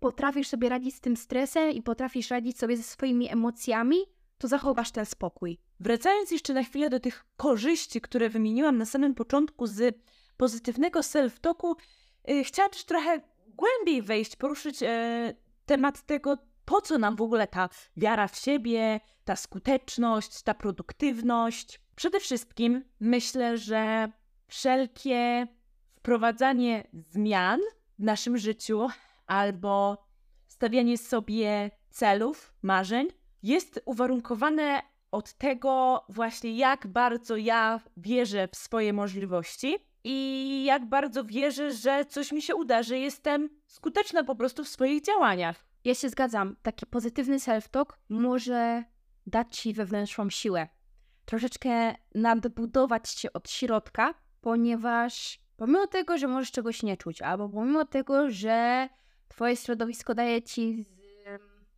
potrafisz 0.00 0.48
sobie 0.48 0.68
radzić 0.68 0.94
z 0.94 1.00
tym 1.00 1.16
stresem 1.16 1.70
i 1.70 1.82
potrafisz 1.82 2.30
radzić 2.30 2.58
sobie 2.58 2.76
ze 2.76 2.82
swoimi 2.82 3.32
emocjami, 3.32 3.96
to 4.38 4.48
zachowasz 4.48 4.90
ten 4.90 5.06
spokój. 5.06 5.58
Wracając 5.80 6.30
jeszcze 6.30 6.54
na 6.54 6.62
chwilę 6.62 6.90
do 6.90 7.00
tych 7.00 7.24
korzyści, 7.36 8.00
które 8.00 8.28
wymieniłam 8.28 8.78
na 8.78 8.84
samym 8.84 9.14
początku 9.14 9.66
z 9.66 9.98
pozytywnego 10.36 11.00
self-talku, 11.00 11.74
chciałam 12.44 12.70
też 12.70 12.84
trochę 12.84 13.20
głębiej 13.48 14.02
wejść, 14.02 14.36
poruszyć 14.36 14.80
yy, 14.80 14.88
temat 15.66 16.02
tego, 16.02 16.38
po 16.64 16.80
co 16.80 16.98
nam 16.98 17.16
w 17.16 17.22
ogóle 17.22 17.46
ta 17.46 17.68
wiara 17.96 18.28
w 18.28 18.36
siebie, 18.36 19.00
ta 19.24 19.36
skuteczność, 19.36 20.42
ta 20.42 20.54
produktywność. 20.54 21.80
Przede 21.96 22.20
wszystkim 22.20 22.84
myślę, 23.00 23.58
że 23.58 24.12
wszelkie 24.46 25.46
wprowadzanie 25.96 26.86
zmian 27.10 27.60
w 27.98 28.02
naszym 28.02 28.38
życiu 28.38 28.88
albo 29.26 30.06
stawianie 30.46 30.98
sobie 30.98 31.70
celów, 31.90 32.54
marzeń 32.62 33.08
jest 33.42 33.82
uwarunkowane 33.84 34.82
od 35.10 35.32
tego 35.32 36.04
właśnie, 36.08 36.56
jak 36.56 36.86
bardzo 36.86 37.36
ja 37.36 37.80
wierzę 37.96 38.48
w 38.48 38.56
swoje 38.56 38.92
możliwości 38.92 39.76
i 40.04 40.64
jak 40.64 40.88
bardzo 40.88 41.24
wierzę, 41.24 41.72
że 41.72 42.04
coś 42.04 42.32
mi 42.32 42.42
się 42.42 42.54
uda, 42.54 42.82
że 42.82 42.98
jestem 42.98 43.48
skuteczna 43.66 44.24
po 44.24 44.34
prostu 44.34 44.64
w 44.64 44.68
swoich 44.68 45.02
działaniach. 45.02 45.64
Ja 45.84 45.94
się 45.94 46.08
zgadzam. 46.08 46.56
Taki 46.62 46.86
pozytywny 46.86 47.36
self-talk 47.38 47.86
może 48.08 48.84
dać 49.26 49.58
ci 49.58 49.72
wewnętrzną 49.72 50.30
siłę. 50.30 50.68
Troszeczkę 51.24 51.94
nadbudować 52.14 53.08
się 53.08 53.32
od 53.32 53.50
środka, 53.50 54.14
ponieważ 54.40 55.40
pomimo 55.56 55.86
tego, 55.86 56.18
że 56.18 56.28
możesz 56.28 56.50
czegoś 56.52 56.82
nie 56.82 56.96
czuć, 56.96 57.22
albo 57.22 57.48
pomimo 57.48 57.84
tego, 57.84 58.30
że 58.30 58.88
twoje 59.28 59.56
środowisko 59.56 60.14
daje 60.14 60.42
ci 60.42 60.86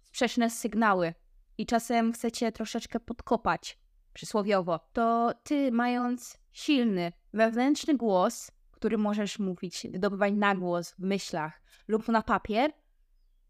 sprzeczne 0.02 0.50
sygnały 0.50 1.14
i 1.58 1.66
czasem 1.66 2.12
chcecie 2.12 2.52
troszeczkę 2.52 3.00
podkopać, 3.00 3.78
przysłowiowo, 4.12 4.80
to 4.92 5.32
ty 5.42 5.72
mając 5.72 6.43
silny 6.54 7.12
wewnętrzny 7.32 7.96
głos, 7.96 8.50
który 8.70 8.98
możesz 8.98 9.38
mówić, 9.38 9.86
wydobywać 9.90 10.34
na 10.36 10.54
głos 10.54 10.92
w 10.92 10.98
myślach 10.98 11.62
lub 11.88 12.08
na 12.08 12.22
papier, 12.22 12.72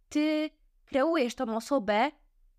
ty 0.09 0.51
kreujesz 0.85 1.35
tą 1.35 1.57
osobę, 1.57 2.11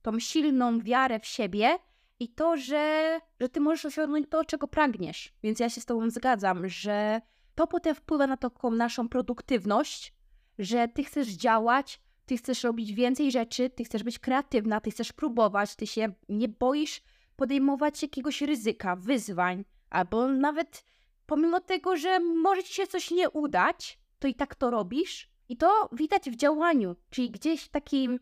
tą 0.01 0.19
silną 0.19 0.79
wiarę 0.79 1.19
w 1.19 1.25
siebie 1.25 1.77
i 2.19 2.29
to, 2.29 2.57
że, 2.57 3.19
że 3.39 3.49
ty 3.49 3.59
możesz 3.59 3.85
osiągnąć 3.85 4.29
to, 4.29 4.45
czego 4.45 4.67
pragniesz. 4.67 5.33
Więc 5.43 5.59
ja 5.59 5.69
się 5.69 5.81
z 5.81 5.85
tobą 5.85 6.09
zgadzam, 6.09 6.67
że 6.69 7.21
to 7.55 7.67
potem 7.67 7.95
wpływa 7.95 8.27
na 8.27 8.37
taką 8.37 8.71
naszą 8.71 9.09
produktywność, 9.09 10.13
że 10.59 10.87
ty 10.87 11.03
chcesz 11.03 11.27
działać, 11.27 12.01
ty 12.25 12.37
chcesz 12.37 12.63
robić 12.63 12.93
więcej 12.93 13.31
rzeczy, 13.31 13.69
ty 13.69 13.83
chcesz 13.83 14.03
być 14.03 14.19
kreatywna, 14.19 14.81
ty 14.81 14.91
chcesz 14.91 15.13
próbować, 15.13 15.75
ty 15.75 15.87
się 15.87 16.13
nie 16.29 16.49
boisz 16.49 17.01
podejmować 17.35 18.01
jakiegoś 18.01 18.41
ryzyka, 18.41 18.95
wyzwań, 18.95 19.65
albo 19.95 20.27
nawet 20.27 20.85
pomimo 21.25 21.59
tego, 21.59 21.97
że 21.97 22.19
może 22.19 22.63
ci 22.63 22.73
się 22.73 22.87
coś 22.87 23.11
nie 23.11 23.29
udać, 23.29 23.99
to 24.19 24.27
i 24.27 24.35
tak 24.35 24.55
to 24.55 24.71
robisz. 24.71 25.29
I 25.49 25.57
to 25.57 25.89
widać 25.91 26.29
w 26.29 26.35
działaniu, 26.35 26.95
czyli 27.09 27.31
gdzieś 27.31 27.63
w 27.63 27.69
takiej 27.69 28.05
mm, 28.05 28.19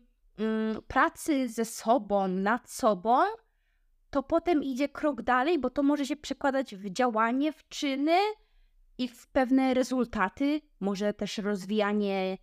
pracy 0.88 1.48
ze 1.48 1.64
sobą, 1.64 2.28
nad 2.28 2.70
sobą, 2.70 3.18
to 4.10 4.22
potem 4.22 4.62
idzie 4.62 4.88
krok 4.88 5.22
dalej, 5.22 5.58
bo 5.58 5.70
to 5.70 5.82
może 5.82 6.06
się 6.06 6.16
przekładać 6.16 6.76
w 6.76 6.90
działanie, 6.90 7.52
w 7.52 7.68
czyny 7.68 8.18
i 8.98 9.08
w 9.08 9.26
pewne 9.26 9.74
rezultaty, 9.74 10.60
może 10.80 11.14
też 11.14 11.38
rozwijanie 11.38 12.38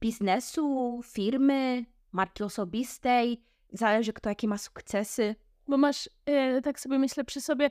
biznesu, 0.00 1.00
firmy, 1.04 1.84
marki 2.12 2.42
osobistej, 2.42 3.42
zależy 3.72 4.12
kto 4.12 4.28
jakie 4.28 4.48
ma 4.48 4.58
sukcesy. 4.58 5.34
Bo 5.68 5.76
masz, 5.76 6.10
yy, 6.26 6.62
tak 6.62 6.80
sobie 6.80 6.98
myślę 6.98 7.24
przy 7.24 7.40
sobie, 7.40 7.70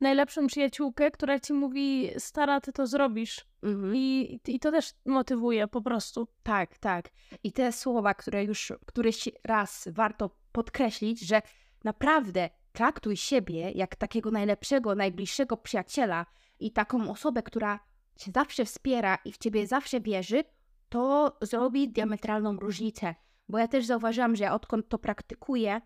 najlepszą 0.00 0.46
przyjaciółkę, 0.46 1.10
która 1.10 1.40
ci 1.40 1.52
mówi, 1.52 2.10
stara, 2.18 2.60
ty 2.60 2.72
to 2.72 2.86
zrobisz. 2.86 3.46
Mhm. 3.62 3.96
I, 3.96 4.40
I 4.46 4.60
to 4.60 4.70
też 4.70 4.92
motywuje 5.04 5.68
po 5.68 5.82
prostu. 5.82 6.28
Tak, 6.42 6.78
tak. 6.78 7.10
I 7.44 7.52
te 7.52 7.72
słowa, 7.72 8.14
które 8.14 8.44
już 8.44 8.72
któryś 8.86 9.28
raz 9.44 9.88
warto 9.92 10.30
podkreślić, 10.52 11.20
że 11.20 11.42
naprawdę 11.84 12.50
traktuj 12.72 13.16
siebie 13.16 13.70
jak 13.70 13.96
takiego 13.96 14.30
najlepszego, 14.30 14.94
najbliższego 14.94 15.56
przyjaciela 15.56 16.26
i 16.60 16.72
taką 16.72 17.10
osobę, 17.10 17.42
która 17.42 17.80
cię 18.16 18.30
zawsze 18.34 18.64
wspiera 18.64 19.18
i 19.24 19.32
w 19.32 19.38
ciebie 19.38 19.66
zawsze 19.66 20.00
wierzy, 20.00 20.44
to 20.88 21.36
zrobi 21.40 21.88
diametralną 21.88 22.56
różnicę. 22.56 23.14
Bo 23.48 23.58
ja 23.58 23.68
też 23.68 23.86
zauważyłam, 23.86 24.36
że 24.36 24.44
ja 24.44 24.54
odkąd 24.54 24.88
to 24.88 24.98
praktykuję 24.98 25.80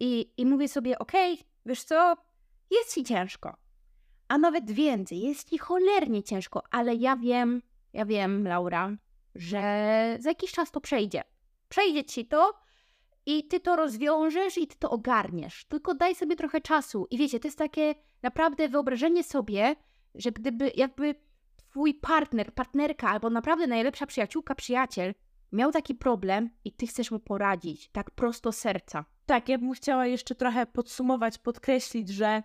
i, 0.00 0.32
i 0.36 0.46
mówię 0.46 0.68
sobie, 0.68 0.98
okej, 0.98 1.34
okay, 1.34 1.44
wiesz 1.66 1.84
co, 1.84 2.16
jest 2.70 2.94
ci 2.94 3.04
ciężko. 3.04 3.56
A 4.28 4.38
nawet 4.38 4.70
więcej, 4.70 5.20
jest 5.20 5.50
ci 5.50 5.58
cholernie 5.58 6.22
ciężko, 6.22 6.62
ale 6.70 6.94
ja 6.94 7.16
wiem, 7.16 7.62
ja 7.92 8.04
wiem, 8.04 8.48
Laura, 8.48 8.96
że 9.34 9.60
za 10.20 10.30
jakiś 10.30 10.52
czas 10.52 10.70
to 10.70 10.80
przejdzie. 10.80 11.22
Przejdzie 11.68 12.04
ci 12.04 12.26
to 12.26 12.52
i 13.26 13.48
ty 13.48 13.60
to 13.60 13.76
rozwiążesz 13.76 14.58
i 14.58 14.66
ty 14.66 14.76
to 14.78 14.90
ogarniesz. 14.90 15.64
Tylko 15.64 15.94
daj 15.94 16.14
sobie 16.14 16.36
trochę 16.36 16.60
czasu. 16.60 17.06
I 17.10 17.18
wiecie, 17.18 17.40
to 17.40 17.48
jest 17.48 17.58
takie 17.58 17.94
naprawdę 18.22 18.68
wyobrażenie 18.68 19.24
sobie, 19.24 19.76
że 20.14 20.32
gdyby 20.32 20.72
jakby 20.74 21.14
twój 21.56 21.94
partner, 21.94 22.54
partnerka 22.54 23.08
albo 23.08 23.30
naprawdę 23.30 23.66
najlepsza 23.66 24.06
przyjaciółka, 24.06 24.54
przyjaciel 24.54 25.14
miał 25.52 25.72
taki 25.72 25.94
problem 25.94 26.50
i 26.64 26.72
ty 26.72 26.86
chcesz 26.86 27.10
mu 27.10 27.20
poradzić, 27.20 27.88
tak 27.88 28.10
prosto 28.10 28.52
serca. 28.52 29.04
Tak, 29.26 29.48
ja 29.48 29.58
bym 29.58 29.72
chciała 29.72 30.06
jeszcze 30.06 30.34
trochę 30.34 30.66
podsumować, 30.66 31.38
podkreślić, 31.38 32.08
że 32.08 32.42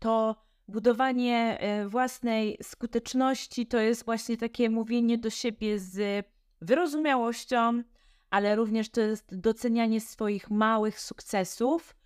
to 0.00 0.36
budowanie 0.68 1.58
e, 1.60 1.88
własnej 1.88 2.58
skuteczności 2.62 3.66
to 3.66 3.78
jest 3.78 4.04
właśnie 4.04 4.36
takie 4.36 4.70
mówienie 4.70 5.18
do 5.18 5.30
siebie 5.30 5.78
z 5.78 6.26
wyrozumiałością, 6.60 7.82
ale 8.30 8.56
również 8.56 8.88
to 8.88 9.00
jest 9.00 9.36
docenianie 9.36 10.00
swoich 10.00 10.50
małych 10.50 11.00
sukcesów. 11.00 11.96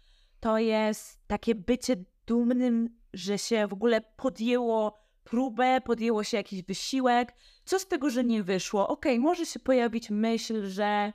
To 0.40 0.58
jest 0.58 1.18
takie 1.26 1.54
bycie 1.54 1.96
dumnym, 2.26 2.88
że 3.12 3.38
się 3.38 3.66
w 3.66 3.72
ogóle 3.72 4.00
podjęło 4.00 4.98
próbę, 5.24 5.80
podjęło 5.80 6.24
się 6.24 6.36
jakiś 6.36 6.62
wysiłek. 6.62 7.34
Co 7.64 7.78
z 7.78 7.86
tego, 7.86 8.10
że 8.10 8.24
nie 8.24 8.42
wyszło? 8.42 8.88
Okay, 8.88 9.18
może 9.18 9.46
się 9.46 9.60
pojawić 9.60 10.10
myśl, 10.10 10.66
że, 10.66 11.12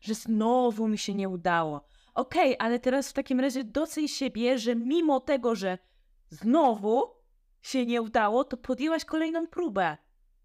że 0.00 0.14
znowu 0.14 0.88
mi 0.88 0.98
się 0.98 1.14
nie 1.14 1.28
udało. 1.28 1.84
Okay, 2.14 2.56
ale 2.58 2.78
teraz 2.78 3.10
w 3.10 3.12
takim 3.12 3.40
razie 3.40 3.64
doceń 3.64 4.08
siebie, 4.08 4.58
że 4.58 4.76
mimo 4.76 5.20
tego, 5.20 5.54
że 5.54 5.78
znowu 6.30 7.10
się 7.62 7.86
nie 7.86 8.02
udało, 8.02 8.44
to 8.44 8.56
podjęłaś 8.56 9.04
kolejną 9.04 9.46
próbę. 9.46 9.96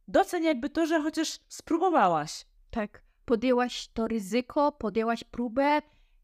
Doceń 0.08 0.44
jakby 0.44 0.70
to, 0.70 0.86
że 0.86 1.02
chociaż 1.02 1.40
spróbowałaś. 1.48 2.46
Tak. 2.72 3.04
podjęłaś 3.26 3.88
to 3.88 4.08
ryzyko, 4.08 4.72
podjęłaś 4.72 5.24
próbę 5.24 5.82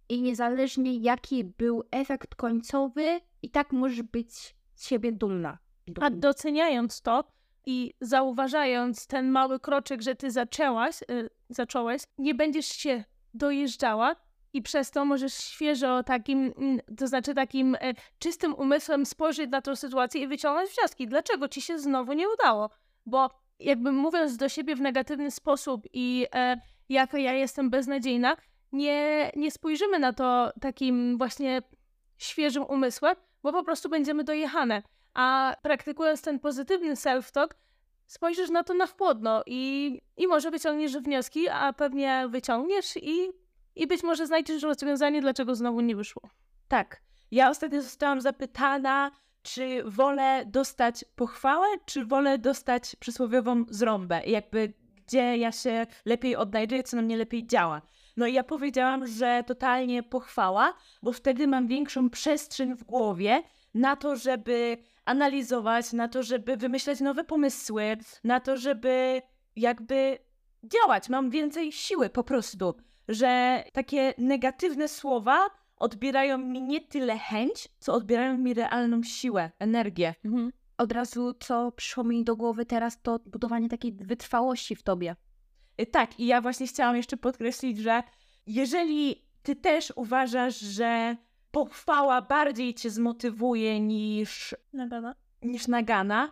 i 0.10 0.22
niezależnie 0.22 0.98
jaki 0.98 1.44
był 1.44 1.84
efekt 1.92 2.36
końcowy, 2.36 3.22
i 3.42 3.50
tak 3.50 3.72
możesz 3.72 4.02
być 4.02 4.56
z 4.76 4.88
siebie 4.88 5.12
dumna. 5.12 5.58
A 6.02 6.10
doceniając 6.10 7.02
to 7.02 7.24
i 7.66 7.94
zauważając 8.02 9.08
ten 9.08 9.32
mały 9.32 9.60
kroczek, 9.60 10.02
że 10.02 10.16
ty 10.16 10.32
zaczęłaś, 10.32 11.02
y, 11.02 11.30
zacząłeś, 11.50 12.02
nie 12.18 12.36
będziesz 12.36 12.66
się 12.66 13.04
dojeżdżała 13.34 14.16
i 14.54 14.62
przez 14.62 14.92
to 14.92 15.06
możesz 15.06 15.34
świeżo 15.34 16.04
takim, 16.04 16.54
mm, 16.58 16.80
to 16.98 17.08
znaczy 17.08 17.34
takim 17.34 17.76
e, 17.76 17.94
czystym 18.20 18.54
umysłem 18.54 19.06
spojrzeć 19.06 19.50
na 19.52 19.62
tę 19.62 19.76
sytuację 19.76 20.22
i 20.22 20.28
wyciągnąć 20.28 20.70
wnioski. 20.70 21.08
Dlaczego 21.08 21.48
ci 21.48 21.62
się 21.62 21.80
znowu 21.80 22.14
nie 22.14 22.30
udało? 22.30 22.70
Bo 23.06 23.30
jakby 23.60 23.92
mówiąc 23.92 24.38
do 24.38 24.50
siebie 24.50 24.76
w 24.76 24.82
negatywny 24.82 25.32
sposób 25.32 25.88
i 25.94 26.28
e, 26.36 26.62
jaka 26.90 27.18
ja 27.18 27.34
jestem 27.34 27.70
beznadziejna, 27.70 28.38
nie, 28.72 29.32
nie 29.36 29.52
spojrzymy 29.52 30.00
na 30.00 30.14
to 30.14 30.52
takim 30.62 31.18
właśnie 31.18 31.62
świeżym 32.18 32.64
umysłem, 32.64 33.16
bo 33.44 33.52
po 33.52 33.64
prostu 33.64 33.90
będziemy 33.90 34.24
dojechane. 34.24 34.84
A 35.14 35.56
praktykując 35.62 36.22
ten 36.22 36.40
pozytywny 36.40 36.94
self-talk, 36.94 37.48
spojrzysz 38.08 38.50
na 38.50 38.64
to 38.64 38.74
na 38.74 38.88
chłodno 38.88 39.44
i, 39.46 40.02
i 40.18 40.28
może 40.28 40.52
wyciągniesz 40.52 40.98
wnioski, 40.98 41.50
a 41.50 41.74
pewnie 41.74 42.26
wyciągniesz 42.30 42.98
i, 42.98 43.30
i 43.76 43.88
być 43.88 44.04
może 44.04 44.28
znajdziesz 44.28 44.64
rozwiązanie, 44.64 45.22
dlaczego 45.22 45.56
znowu 45.56 45.82
nie 45.82 45.96
wyszło. 45.96 46.22
Tak. 46.68 47.02
Ja 47.32 47.50
ostatnio 47.50 47.82
zostałam 47.82 48.22
zapytana, 48.22 49.12
czy 49.42 49.84
wolę 49.86 50.46
dostać 50.46 51.06
pochwałę, 51.16 51.68
czy 51.86 52.06
wolę 52.06 52.38
dostać 52.38 52.96
przysłowiową 52.96 53.66
zrąbę. 53.70 54.22
Jakby 54.26 54.74
gdzie 55.08 55.38
ja 55.38 55.52
się 55.52 55.88
lepiej 56.06 56.36
odnajduję, 56.36 56.84
co 56.84 56.96
na 56.98 57.02
mnie 57.02 57.18
lepiej 57.18 57.48
działa. 57.48 57.82
No 58.18 58.28
i 58.28 58.34
ja 58.34 58.44
powiedziałam, 58.44 59.08
że 59.08 59.44
totalnie 59.48 60.04
pochwała, 60.04 60.74
bo 61.04 61.12
wtedy 61.12 61.48
mam 61.48 61.68
większą 61.68 62.10
przestrzeń 62.10 62.76
w 62.76 62.84
głowie 62.84 63.44
na 63.74 63.96
to, 63.96 64.16
żeby 64.16 64.78
analizować, 65.06 65.94
na 65.94 66.08
to, 66.08 66.24
żeby 66.24 66.58
wymyślać 66.58 67.00
nowe 67.00 67.24
pomysły, 67.24 67.98
na 68.24 68.40
to, 68.40 68.58
żeby 68.58 69.22
jakby 69.56 70.18
działać. 70.64 71.10
Mam 71.10 71.30
więcej 71.30 71.72
siły 71.72 72.10
po 72.10 72.24
prostu, 72.24 72.76
że 73.10 73.64
takie 73.74 74.14
negatywne 74.18 74.88
słowa 74.88 75.50
odbierają 75.78 76.38
mi 76.38 76.62
nie 76.62 76.82
tyle 76.82 77.18
chęć, 77.18 77.70
co 77.80 77.94
odbierają 77.94 78.38
mi 78.38 78.54
realną 78.54 79.04
siłę, 79.04 79.52
energię. 79.60 80.16
Mhm. 80.26 80.52
Od 80.78 80.92
razu, 80.92 81.34
co 81.40 81.72
przyszło 81.72 82.04
mi 82.04 82.24
do 82.24 82.36
głowy 82.36 82.66
teraz, 82.66 83.02
to 83.02 83.20
budowanie 83.26 83.70
takiej 83.70 83.94
wytrwałości 83.94 84.76
w 84.76 84.84
tobie. 84.84 85.16
Y, 85.82 85.86
tak, 85.86 86.20
i 86.20 86.26
ja 86.26 86.42
właśnie 86.42 86.68
chciałam 86.68 86.96
jeszcze 86.96 87.18
podkreślić, 87.18 87.78
że 87.78 88.04
jeżeli 88.48 89.26
ty 89.44 89.56
też 89.56 89.94
uważasz, 89.96 90.60
że 90.60 91.16
pochwała 91.52 92.22
bardziej 92.22 92.74
cię 92.74 92.90
zmotywuje 92.90 93.80
niż 93.80 94.56
nagana, 94.74 95.16
niż 95.42 95.68
nagana 95.68 96.32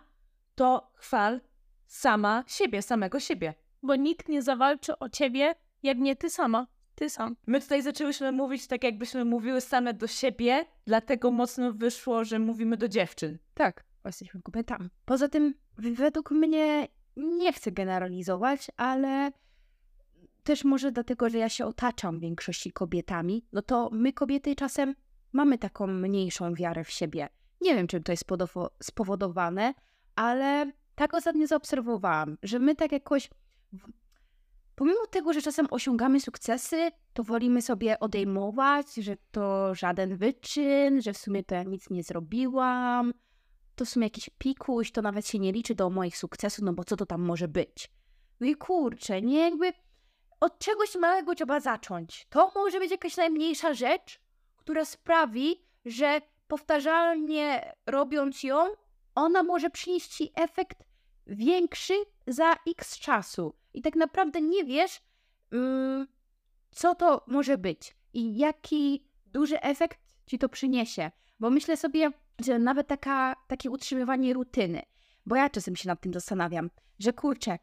to 0.56 0.92
chwal 0.96 1.42
sama 1.86 2.44
siebie, 2.48 2.82
samego 2.82 3.20
siebie. 3.20 3.54
Bo 3.84 3.96
nikt 3.96 4.30
nie 4.30 4.42
zawalczy 4.42 5.00
o 5.00 5.10
ciebie, 5.10 5.56
jak 5.84 5.98
nie 5.98 6.16
ty 6.16 6.30
sama. 6.30 6.68
Ty 6.96 7.10
sam. 7.10 7.36
My 7.48 7.62
tutaj 7.62 7.82
zaczęłyśmy 7.82 8.32
mówić 8.32 8.68
tak, 8.68 8.84
jakbyśmy 8.84 9.26
mówiły 9.26 9.62
same 9.62 9.94
do 9.94 10.08
siebie, 10.08 10.66
dlatego 10.86 11.32
mocno 11.32 11.74
wyszło, 11.74 12.24
że 12.24 12.40
mówimy 12.40 12.78
do 12.78 12.88
dziewczyn. 12.88 13.38
Tak, 13.54 13.86
jesteśmy 14.06 14.42
kobietami. 14.42 14.90
Poza 15.06 15.30
tym, 15.30 15.54
według 15.78 16.32
mnie, 16.32 16.88
nie 17.18 17.54
chcę 17.54 17.72
generalizować, 17.72 18.72
ale 18.78 19.32
też 20.44 20.64
może 20.64 20.92
dlatego, 20.92 21.30
że 21.30 21.38
ja 21.38 21.50
się 21.50 21.66
otaczam 21.66 22.18
w 22.18 22.22
większości 22.22 22.72
kobietami, 22.72 23.46
no 23.54 23.62
to 23.62 23.90
my 23.92 24.14
kobiety 24.14 24.56
czasem 24.56 24.96
mamy 25.34 25.58
taką 25.58 25.88
mniejszą 25.88 26.54
wiarę 26.54 26.84
w 26.84 26.90
siebie. 26.90 27.30
Nie 27.62 27.76
wiem, 27.76 27.88
czym 27.88 28.04
to 28.04 28.12
jest 28.12 28.26
spowodowane, 28.84 29.74
ale 30.16 30.72
tak 30.96 31.14
ostatnio 31.14 31.48
zaobserwowałam, 31.48 32.38
że 32.44 32.60
my 32.60 32.76
tak 32.76 32.92
jakoś, 32.92 33.30
pomimo 34.78 35.08
tego, 35.08 35.34
że 35.34 35.42
czasem 35.42 35.68
osiągamy 35.72 36.20
sukcesy, 36.20 36.92
to 37.14 37.24
wolimy 37.24 37.62
sobie 37.62 38.00
odejmować, 38.00 38.94
że 38.96 39.18
to 39.32 39.76
żaden 39.76 40.18
wyczyn, 40.18 41.02
że 41.02 41.14
w 41.14 41.18
sumie 41.18 41.44
to 41.44 41.56
ja 41.56 41.64
nic 41.64 41.90
nie 41.90 42.04
zrobiłam, 42.04 43.14
to 43.76 43.86
w 43.86 43.90
sumie 43.90 44.06
jakiś 44.06 44.30
pikuś, 44.38 44.92
to 44.92 45.02
nawet 45.02 45.28
się 45.28 45.40
nie 45.40 45.52
liczy 45.52 45.76
do 45.76 45.90
moich 45.90 46.18
sukcesów, 46.18 46.66
no 46.66 46.74
bo 46.74 46.84
co 46.84 46.96
to 46.96 47.06
tam 47.06 47.22
może 47.22 47.48
być? 47.48 47.92
No 48.40 48.48
i 48.48 48.56
kurczę, 48.56 49.22
nie 49.22 49.40
jakby 49.40 49.74
od 50.40 50.60
czegoś 50.60 50.96
małego 50.96 51.36
trzeba 51.36 51.60
zacząć. 51.60 52.28
To 52.30 52.52
może 52.56 52.80
być 52.80 52.92
jakaś 52.92 53.18
najmniejsza 53.18 53.74
rzecz, 53.74 54.20
która 54.56 54.86
sprawi, 54.86 55.66
że 55.86 56.22
powtarzalnie 56.48 57.74
robiąc 57.86 58.44
ją, 58.44 58.66
ona 59.16 59.44
może 59.44 59.70
przynieść 59.70 60.08
ci 60.08 60.32
efekt 60.36 60.84
większy 61.28 61.94
za 62.28 62.56
x 62.68 63.00
czasu. 63.00 63.56
I 63.78 63.82
tak 63.82 63.96
naprawdę 63.96 64.42
nie 64.42 64.64
wiesz, 64.66 65.02
mm, 65.52 66.08
co 66.72 66.96
to 66.96 67.26
może 67.28 67.58
być 67.58 67.96
i 68.14 68.38
jaki 68.38 69.08
duży 69.26 69.62
efekt 69.62 70.00
ci 70.26 70.40
to 70.40 70.50
przyniesie. 70.50 71.12
Bo 71.40 71.50
myślę 71.50 71.78
sobie, 71.78 72.12
że 72.46 72.60
nawet 72.60 72.88
taka, 72.88 73.36
takie 73.48 73.70
utrzymywanie 73.70 74.34
rutyny, 74.34 74.82
bo 75.26 75.36
ja 75.36 75.50
czasem 75.50 75.76
się 75.76 75.88
nad 75.88 76.02
tym 76.02 76.14
zastanawiam, 76.14 76.70
że 77.00 77.14
kurczę, 77.14 77.60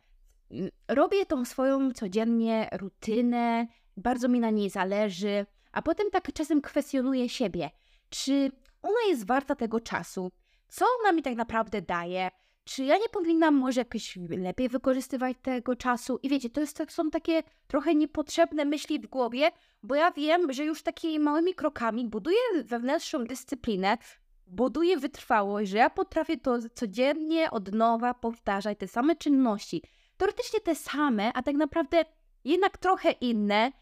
mm, 0.51 0.71
robię 0.89 1.27
tą 1.27 1.45
swoją 1.45 1.93
codziennie 1.93 2.69
rutynę, 2.73 3.67
bardzo 3.97 4.29
mi 4.29 4.41
na 4.41 4.51
niej 4.51 4.71
zależy, 4.71 5.47
a 5.73 5.83
potem 5.83 6.11
tak 6.11 6.33
czasem 6.33 6.61
kwestionuję 6.61 7.29
siebie, 7.29 7.71
czy 8.11 8.53
ona 8.83 9.01
jest 9.09 9.27
warta 9.27 9.55
tego 9.55 9.81
czasu, 9.81 10.33
co 10.69 10.87
ona 11.01 11.13
mi 11.13 11.23
tak 11.23 11.35
naprawdę 11.35 11.83
daje, 11.83 12.31
czy 12.65 12.85
ja 12.85 12.97
nie 12.99 13.09
powinnam 13.09 13.55
może 13.55 13.81
jakoś 13.81 14.19
lepiej 14.29 14.69
wykorzystywać 14.69 15.37
tego 15.43 15.77
czasu? 15.77 16.19
I 16.23 16.29
wiecie, 16.29 16.51
to 16.51 16.61
jest, 16.61 16.83
są 16.89 17.11
takie 17.11 17.43
trochę 17.67 17.95
niepotrzebne 17.95 18.65
myśli 18.65 19.01
w 19.01 19.07
głowie, 19.07 19.51
bo 19.83 19.95
ja 19.95 20.11
wiem, 20.11 20.53
że 20.53 20.65
już 20.65 20.83
takimi 20.83 21.19
małymi 21.19 21.55
krokami 21.55 22.09
buduję 22.09 22.39
wewnętrzną 22.65 23.25
dyscyplinę, 23.25 23.99
buduję 24.47 24.97
wytrwałość, 24.97 25.71
że 25.71 25.79
ja 25.79 25.91
potrafię 25.91 26.37
to 26.37 26.59
codziennie 26.75 27.51
od 27.51 27.73
nowa 27.73 28.15
powtarzać 28.15 28.79
te 28.79 28.89
same 28.89 29.17
czynności. 29.17 29.83
Teoretycznie 30.17 30.61
te 30.61 30.75
same, 30.75 31.33
a 31.33 31.43
tak 31.43 31.55
naprawdę 31.55 32.05
jednak 32.45 32.79
trochę 32.79 33.11
inne, 33.11 33.73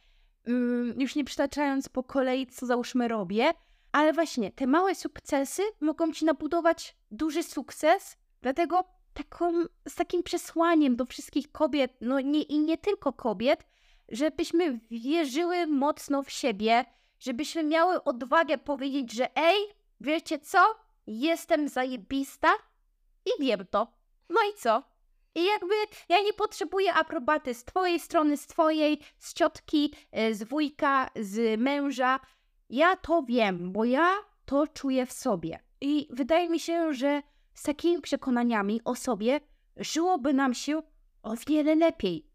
Mm, 0.47 1.01
już 1.01 1.17
nie 1.17 1.25
przytaczając 1.25 1.89
po 1.89 2.03
kolei, 2.03 2.47
co 2.47 2.67
załóżmy 2.67 3.09
robię, 3.09 3.53
ale 3.93 4.13
właśnie 4.13 4.53
te 4.53 4.67
małe 4.67 4.95
sukcesy 4.95 5.63
mogą 5.81 6.13
ci 6.13 6.25
nabudować 6.25 6.97
duży 7.11 7.43
sukces, 7.43 8.17
dlatego 8.43 8.85
taką, 9.15 9.53
z 9.89 9.95
takim 9.95 10.23
przesłaniem 10.23 10.97
do 10.97 11.07
wszystkich 11.07 11.53
kobiet, 11.53 11.93
no 12.01 12.21
nie, 12.21 12.43
i 12.43 12.59
nie 12.59 12.79
tylko 12.79 13.13
kobiet, 13.13 13.65
żebyśmy 14.09 14.81
wierzyły 14.91 15.67
mocno 15.67 16.23
w 16.23 16.31
siebie, 16.31 16.85
żebyśmy 17.19 17.65
miały 17.65 18.05
odwagę 18.05 18.59
powiedzieć, 18.59 19.13
że 19.13 19.37
ej, 19.37 19.57
wiecie 20.01 20.39
co, 20.39 20.59
jestem 21.07 21.69
zajebista 21.69 22.49
i 23.27 23.43
wiem 23.43 23.67
to. 23.71 23.87
No 24.29 24.41
i 24.51 24.59
co? 24.59 24.83
I 25.35 25.45
jakby 25.45 25.75
ja 26.09 26.23
nie 26.23 26.33
potrzebuję 26.33 26.95
aprobaty 26.95 27.55
z 27.55 27.65
twojej 27.65 28.01
strony, 28.01 28.37
z 28.37 28.47
twojej, 28.47 29.01
z 29.19 29.35
ciotki, 29.35 29.95
e, 30.13 30.35
z 30.35 30.43
wujka, 30.43 31.11
z 31.17 31.61
męża. 31.61 32.21
Ja 32.71 32.97
to 32.97 33.23
wiem, 33.23 33.73
bo 33.73 33.85
ja 33.85 34.15
to 34.45 34.67
czuję 34.67 35.07
w 35.07 35.13
sobie. 35.13 35.61
I 35.81 36.09
wydaje 36.11 36.49
mi 36.49 36.61
się, 36.61 36.93
że 36.93 37.23
z 37.55 37.63
takimi 37.63 38.01
przekonaniami 38.01 38.81
o 38.85 38.95
sobie 38.95 39.41
żyłoby 39.77 40.33
nam 40.33 40.55
się 40.55 40.83
o 41.23 41.35
wiele 41.47 41.75
lepiej, 41.75 42.27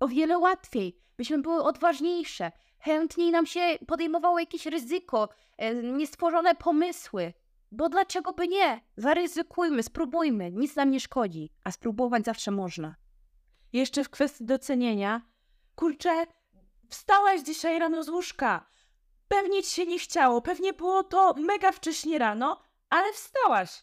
o 0.00 0.08
wiele 0.08 0.38
łatwiej, 0.38 0.98
byśmy 1.16 1.38
były 1.38 1.62
odważniejsze, 1.62 2.52
chętniej 2.78 3.30
nam 3.30 3.46
się 3.46 3.60
podejmowało 3.86 4.38
jakieś 4.38 4.66
ryzyko, 4.66 5.28
e, 5.56 5.74
niestworzone 5.74 6.54
pomysły. 6.54 7.32
Bo 7.72 7.88
dlaczego 7.88 8.32
by 8.32 8.48
nie? 8.48 8.80
Zaryzykujmy, 8.96 9.82
spróbujmy, 9.82 10.52
nic 10.52 10.76
nam 10.76 10.90
nie 10.90 11.00
szkodzi, 11.00 11.50
a 11.64 11.70
spróbować 11.70 12.24
zawsze 12.24 12.50
można. 12.50 12.96
Jeszcze 13.72 14.04
w 14.04 14.10
kwestii 14.10 14.44
docenienia. 14.44 15.22
Kurczę, 15.74 16.26
wstałaś 16.88 17.40
dzisiaj 17.40 17.78
rano 17.78 18.02
z 18.02 18.08
łóżka. 18.08 18.66
Pewnie 19.28 19.62
ci 19.62 19.70
się 19.70 19.86
nie 19.86 19.98
chciało, 19.98 20.42
pewnie 20.42 20.72
było 20.72 21.04
to 21.04 21.34
mega 21.34 21.72
wcześnie 21.72 22.18
rano, 22.18 22.60
ale 22.90 23.12
wstałaś. 23.12 23.82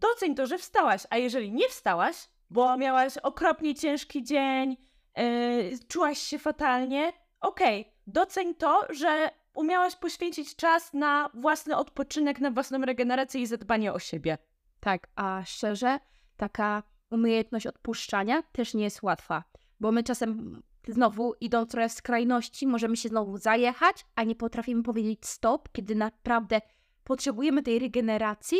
Doceń 0.00 0.34
to, 0.34 0.46
że 0.46 0.58
wstałaś, 0.58 1.06
a 1.10 1.16
jeżeli 1.16 1.52
nie 1.52 1.68
wstałaś, 1.68 2.28
bo 2.50 2.76
miałaś 2.76 3.18
okropnie 3.18 3.74
ciężki 3.74 4.22
dzień, 4.22 4.76
yy, 5.16 5.78
czułaś 5.88 6.18
się 6.18 6.38
fatalnie, 6.38 7.12
okej, 7.40 7.80
okay, 7.80 7.92
doceń 8.06 8.54
to, 8.54 8.86
że 8.90 9.30
umiałaś 9.54 9.96
poświęcić 9.96 10.56
czas 10.56 10.92
na 10.92 11.30
własny 11.34 11.76
odpoczynek, 11.76 12.40
na 12.40 12.50
własną 12.50 12.78
regenerację 12.78 13.40
i 13.40 13.46
zadbanie 13.46 13.92
o 13.92 13.98
siebie. 13.98 14.38
Tak, 14.80 15.08
a 15.16 15.42
szczerze, 15.46 16.00
taka 16.36 16.82
umiejętność 17.10 17.66
odpuszczania 17.66 18.42
też 18.42 18.74
nie 18.74 18.84
jest 18.84 19.02
łatwa, 19.02 19.44
bo 19.80 19.92
my 19.92 20.02
czasem 20.02 20.62
znowu 20.88 21.34
idąc 21.40 21.70
trochę 21.70 21.88
w 21.88 21.92
skrajności, 21.92 22.66
możemy 22.66 22.96
się 22.96 23.08
znowu 23.08 23.36
zajechać, 23.36 24.06
a 24.14 24.24
nie 24.24 24.34
potrafimy 24.34 24.82
powiedzieć 24.82 25.26
stop, 25.26 25.68
kiedy 25.72 25.94
naprawdę 25.94 26.60
potrzebujemy 27.04 27.62
tej 27.62 27.78
regeneracji. 27.78 28.58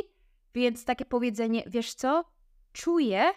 Więc 0.55 0.85
takie 0.85 1.05
powiedzenie, 1.05 1.63
wiesz 1.67 1.95
co, 1.95 2.25
czuję, 2.73 3.33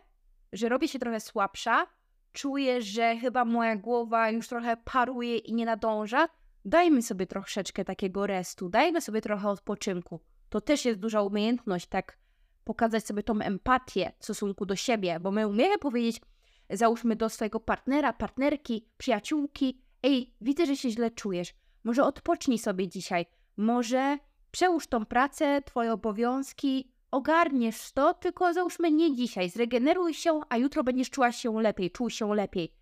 że 0.54 0.70
robię 0.70 0.88
się 0.88 1.00
trochę 1.00 1.20
słabsza, 1.20 1.88
czuję, 2.34 2.82
że 2.82 3.18
chyba 3.18 3.46
moja 3.46 3.76
głowa 3.76 4.30
już 4.30 4.48
trochę 4.48 4.78
paruje 4.78 5.38
i 5.38 5.54
nie 5.54 5.66
nadąża. 5.66 6.30
Dajmy 6.66 7.02
sobie 7.02 7.28
troszeczkę 7.28 7.86
takiego 7.86 8.28
restu, 8.28 8.70
dajmy 8.70 9.02
sobie 9.02 9.22
trochę 9.22 9.50
odpoczynku. 9.50 10.20
To 10.50 10.62
też 10.62 10.86
jest 10.86 11.00
duża 11.00 11.22
umiejętność, 11.22 11.88
tak 11.88 12.18
pokazać 12.64 13.08
sobie 13.08 13.24
tą 13.24 13.40
empatię 13.40 14.12
w 14.20 14.24
stosunku 14.24 14.66
do 14.66 14.76
siebie, 14.76 15.20
bo 15.20 15.32
my 15.32 15.48
umiemy 15.48 15.78
powiedzieć, 15.78 16.22
załóżmy 16.70 17.16
do 17.16 17.30
swojego 17.30 17.60
partnera, 17.60 18.14
partnerki, 18.14 18.90
przyjaciółki, 18.98 19.82
ej, 20.04 20.36
widzę, 20.42 20.66
że 20.66 20.76
się 20.76 20.90
źle 20.90 21.12
czujesz, 21.12 21.54
może 21.84 22.04
odpocznij 22.04 22.60
sobie 22.60 22.88
dzisiaj, 22.88 23.26
może 23.58 24.18
przełóż 24.52 24.88
tą 24.88 25.06
pracę, 25.06 25.62
twoje 25.62 25.94
obowiązki, 25.94 26.92
ogarniesz 27.12 27.92
to, 27.92 28.14
tylko 28.14 28.54
załóżmy 28.54 28.92
nie 28.92 29.16
dzisiaj, 29.16 29.50
zregeneruj 29.50 30.14
się, 30.14 30.42
a 30.50 30.58
jutro 30.58 30.84
będziesz 30.84 31.10
czuła 31.10 31.32
się 31.32 31.62
lepiej, 31.62 31.92
czuł 31.92 32.10
się 32.10 32.36
lepiej. 32.36 32.74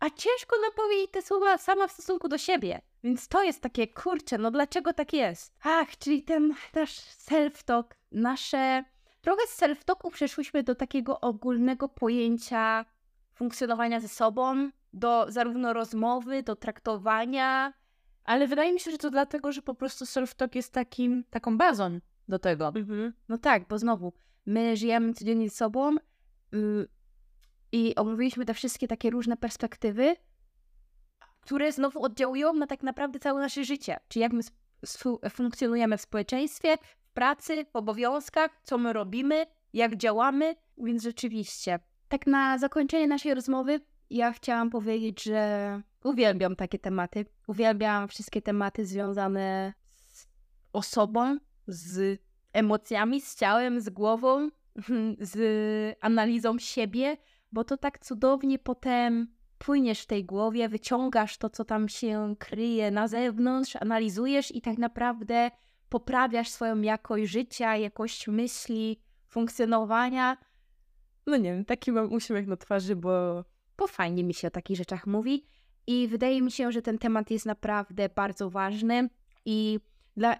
A 0.00 0.10
ciężko 0.10 0.56
nam 0.62 0.72
powiedzieć 0.76 1.10
te 1.10 1.22
słowa 1.22 1.58
sama 1.58 1.86
w 1.86 1.92
stosunku 1.92 2.28
do 2.28 2.38
siebie. 2.38 2.80
Więc 3.04 3.28
to 3.28 3.42
jest 3.42 3.60
takie, 3.60 3.86
kurczę, 3.86 4.38
no 4.38 4.50
dlaczego 4.50 4.92
tak 4.92 5.12
jest? 5.12 5.54
Ach, 5.62 5.98
czyli 5.98 6.22
ten 6.22 6.54
nasz 6.74 7.00
self-talk, 7.00 7.84
nasze... 8.12 8.84
Trochę 9.20 9.46
z 9.46 9.60
self-talku 9.60 10.10
przeszłyśmy 10.10 10.62
do 10.62 10.74
takiego 10.74 11.20
ogólnego 11.20 11.88
pojęcia 11.88 12.84
funkcjonowania 13.34 14.00
ze 14.00 14.08
sobą, 14.08 14.70
do 14.92 15.26
zarówno 15.28 15.72
rozmowy, 15.72 16.42
do 16.42 16.56
traktowania. 16.56 17.72
Ale 18.24 18.46
wydaje 18.46 18.72
mi 18.72 18.80
się, 18.80 18.90
że 18.90 18.98
to 18.98 19.10
dlatego, 19.10 19.52
że 19.52 19.62
po 19.62 19.74
prostu 19.74 20.04
self-talk 20.04 20.56
jest 20.56 20.72
takim, 20.72 21.24
taką 21.30 21.58
bazą 21.58 22.00
do 22.28 22.38
tego. 22.38 22.68
Mhm. 22.68 23.12
No 23.28 23.38
tak, 23.38 23.68
bo 23.68 23.78
znowu, 23.78 24.12
my 24.46 24.76
żyjemy 24.76 25.14
codziennie 25.14 25.48
ze 25.48 25.56
sobą 25.56 25.96
yy, 26.52 26.88
i 27.72 27.94
omówiliśmy 27.94 28.44
te 28.44 28.54
wszystkie 28.54 28.88
takie 28.88 29.10
różne 29.10 29.36
perspektywy, 29.36 30.16
które 31.40 31.72
znowu 31.72 32.02
oddziałują 32.02 32.52
na 32.52 32.66
tak 32.66 32.82
naprawdę 32.82 33.18
całe 33.18 33.40
nasze 33.40 33.64
życie. 33.64 34.00
Czy 34.08 34.18
jak 34.18 34.32
my 34.32 34.42
funkcjonujemy 35.30 35.98
w 35.98 36.00
społeczeństwie, 36.00 36.76
w 36.76 37.12
pracy, 37.14 37.64
w 37.64 37.76
obowiązkach, 37.76 38.60
co 38.62 38.78
my 38.78 38.92
robimy, 38.92 39.46
jak 39.72 39.96
działamy. 39.96 40.54
Więc 40.78 41.02
rzeczywiście, 41.02 41.78
tak 42.08 42.26
na 42.26 42.58
zakończenie 42.58 43.06
naszej 43.06 43.34
rozmowy, 43.34 43.80
ja 44.10 44.32
chciałam 44.32 44.70
powiedzieć, 44.70 45.22
że 45.22 45.82
uwielbiam 46.04 46.56
takie 46.56 46.78
tematy. 46.78 47.26
Uwielbiam 47.46 48.08
wszystkie 48.08 48.42
tematy 48.42 48.86
związane 48.86 49.72
z 50.06 50.26
osobą, 50.72 51.38
z 51.66 52.20
emocjami, 52.52 53.20
z 53.20 53.36
ciałem, 53.36 53.80
z 53.80 53.88
głową, 53.88 54.48
z 55.32 55.38
analizą 56.00 56.58
siebie, 56.58 57.16
bo 57.52 57.64
to 57.64 57.76
tak 57.76 57.98
cudownie 57.98 58.58
potem 58.58 59.34
płyniesz 59.58 60.00
w 60.00 60.06
tej 60.06 60.24
głowie, 60.24 60.68
wyciągasz 60.68 61.38
to, 61.38 61.50
co 61.50 61.64
tam 61.64 61.88
się 61.88 62.34
kryje 62.38 62.90
na 62.90 63.08
zewnątrz, 63.08 63.76
analizujesz 63.76 64.54
i 64.54 64.60
tak 64.60 64.78
naprawdę 64.78 65.50
poprawiasz 65.88 66.50
swoją 66.50 66.80
jakość 66.80 67.30
życia, 67.32 67.76
jakość 67.76 68.28
myśli, 68.28 69.00
funkcjonowania. 69.28 70.36
No 71.26 71.36
nie 71.36 71.52
wiem, 71.52 71.64
taki 71.64 71.92
mam 71.92 72.12
uśmiech 72.12 72.46
na 72.46 72.56
twarzy, 72.56 72.96
bo, 72.96 73.44
bo 73.76 73.86
fajnie 73.86 74.24
mi 74.24 74.34
się 74.34 74.48
o 74.48 74.50
takich 74.50 74.76
rzeczach 74.76 75.06
mówi. 75.06 75.46
I 75.86 76.08
wydaje 76.08 76.42
mi 76.42 76.50
się, 76.50 76.72
że 76.72 76.82
ten 76.82 76.98
temat 76.98 77.30
jest 77.30 77.46
naprawdę 77.46 78.08
bardzo 78.08 78.50
ważny 78.50 79.08
i 79.44 79.80
dla, 80.16 80.36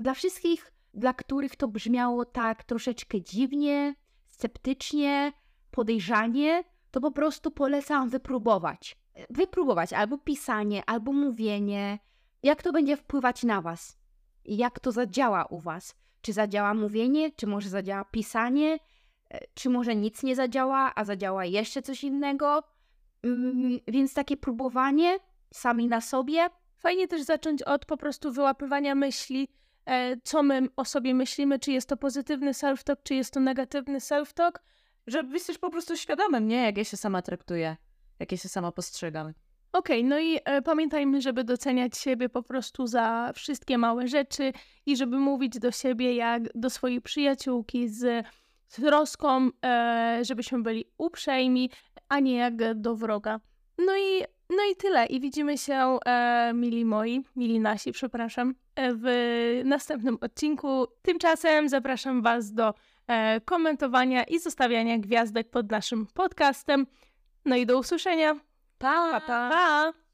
dla 0.00 0.14
wszystkich, 0.14 0.72
dla 0.94 1.14
których 1.14 1.56
to 1.56 1.68
brzmiało 1.68 2.24
tak 2.24 2.64
troszeczkę 2.64 3.22
dziwnie, 3.22 3.94
sceptycznie, 4.26 5.32
podejrzanie, 5.70 6.64
to 6.90 7.00
po 7.00 7.10
prostu 7.10 7.50
polecam 7.50 8.08
wypróbować. 8.08 8.96
Wypróbować 9.30 9.92
albo 9.92 10.18
pisanie, 10.18 10.82
albo 10.86 11.12
mówienie, 11.12 11.98
jak 12.42 12.62
to 12.62 12.72
będzie 12.72 12.96
wpływać 12.96 13.42
na 13.42 13.62
Was, 13.62 13.98
jak 14.44 14.80
to 14.80 14.92
zadziała 14.92 15.44
u 15.44 15.60
Was. 15.60 15.94
Czy 16.22 16.32
zadziała 16.32 16.74
mówienie, 16.74 17.30
czy 17.32 17.46
może 17.46 17.68
zadziała 17.68 18.04
pisanie, 18.04 18.78
e, 19.30 19.38
czy 19.54 19.70
może 19.70 19.96
nic 19.96 20.22
nie 20.22 20.36
zadziała, 20.36 20.92
a 20.94 21.04
zadziała 21.04 21.44
jeszcze 21.44 21.82
coś 21.82 22.04
innego. 22.04 22.62
Mm, 23.22 23.78
więc 23.88 24.14
takie 24.14 24.36
próbowanie 24.36 25.18
sami 25.54 25.88
na 25.88 26.00
sobie. 26.00 26.46
Fajnie 26.76 27.08
też 27.08 27.22
zacząć 27.22 27.62
od 27.62 27.84
po 27.84 27.96
prostu 27.96 28.32
wyłapywania 28.32 28.94
myśli, 28.94 29.48
co 30.24 30.42
my 30.42 30.68
o 30.76 30.84
sobie 30.84 31.14
myślimy, 31.14 31.58
czy 31.58 31.72
jest 31.72 31.88
to 31.88 31.96
pozytywny 31.96 32.52
self-talk, 32.52 32.96
czy 33.02 33.14
jest 33.14 33.32
to 33.32 33.40
negatywny 33.40 33.98
self-talk 33.98 34.52
żeby 35.06 35.40
też 35.40 35.58
po 35.58 35.70
prostu 35.70 35.96
świadomym, 35.96 36.48
nie? 36.48 36.64
Jak 36.64 36.78
ja 36.78 36.84
się 36.84 36.96
sama 36.96 37.22
traktuję, 37.22 37.76
jak 38.18 38.32
ja 38.32 38.38
się 38.38 38.48
sama 38.48 38.72
postrzegam. 38.72 39.32
Okej, 39.72 39.98
okay, 40.00 40.08
no 40.08 40.18
i 40.18 40.38
e, 40.44 40.62
pamiętajmy, 40.62 41.20
żeby 41.20 41.44
doceniać 41.44 41.98
siebie 41.98 42.28
po 42.28 42.42
prostu 42.42 42.86
za 42.86 43.32
wszystkie 43.34 43.78
małe 43.78 44.08
rzeczy 44.08 44.52
i 44.86 44.96
żeby 44.96 45.18
mówić 45.18 45.58
do 45.58 45.70
siebie 45.70 46.14
jak 46.14 46.42
do 46.54 46.70
swojej 46.70 47.00
przyjaciółki 47.00 47.88
z 47.88 48.26
troską, 48.68 49.50
e, 49.64 50.20
żebyśmy 50.22 50.62
byli 50.62 50.84
uprzejmi, 50.98 51.70
a 52.08 52.20
nie 52.20 52.34
jak 52.36 52.80
do 52.80 52.96
wroga. 52.96 53.40
No 53.78 53.96
i, 53.96 54.24
no 54.50 54.64
i 54.72 54.76
tyle. 54.76 55.06
I 55.06 55.20
widzimy 55.20 55.58
się, 55.58 55.98
e, 56.06 56.52
mili 56.54 56.84
moi, 56.84 57.24
mili 57.36 57.60
nasi, 57.60 57.92
przepraszam, 57.92 58.54
e, 58.74 58.92
w 58.94 59.06
następnym 59.64 60.18
odcinku. 60.20 60.86
Tymczasem 61.02 61.68
zapraszam 61.68 62.22
Was 62.22 62.52
do 62.52 62.74
e, 63.06 63.40
komentowania 63.40 64.24
i 64.24 64.38
zostawiania 64.38 64.98
gwiazdek 64.98 65.50
pod 65.50 65.70
naszym 65.70 66.06
podcastem. 66.14 66.86
No 67.44 67.56
i 67.56 67.66
do 67.66 67.78
usłyszenia. 67.78 68.34
Pa, 68.78 69.20
pa. 69.20 69.50
pa. 69.50 70.05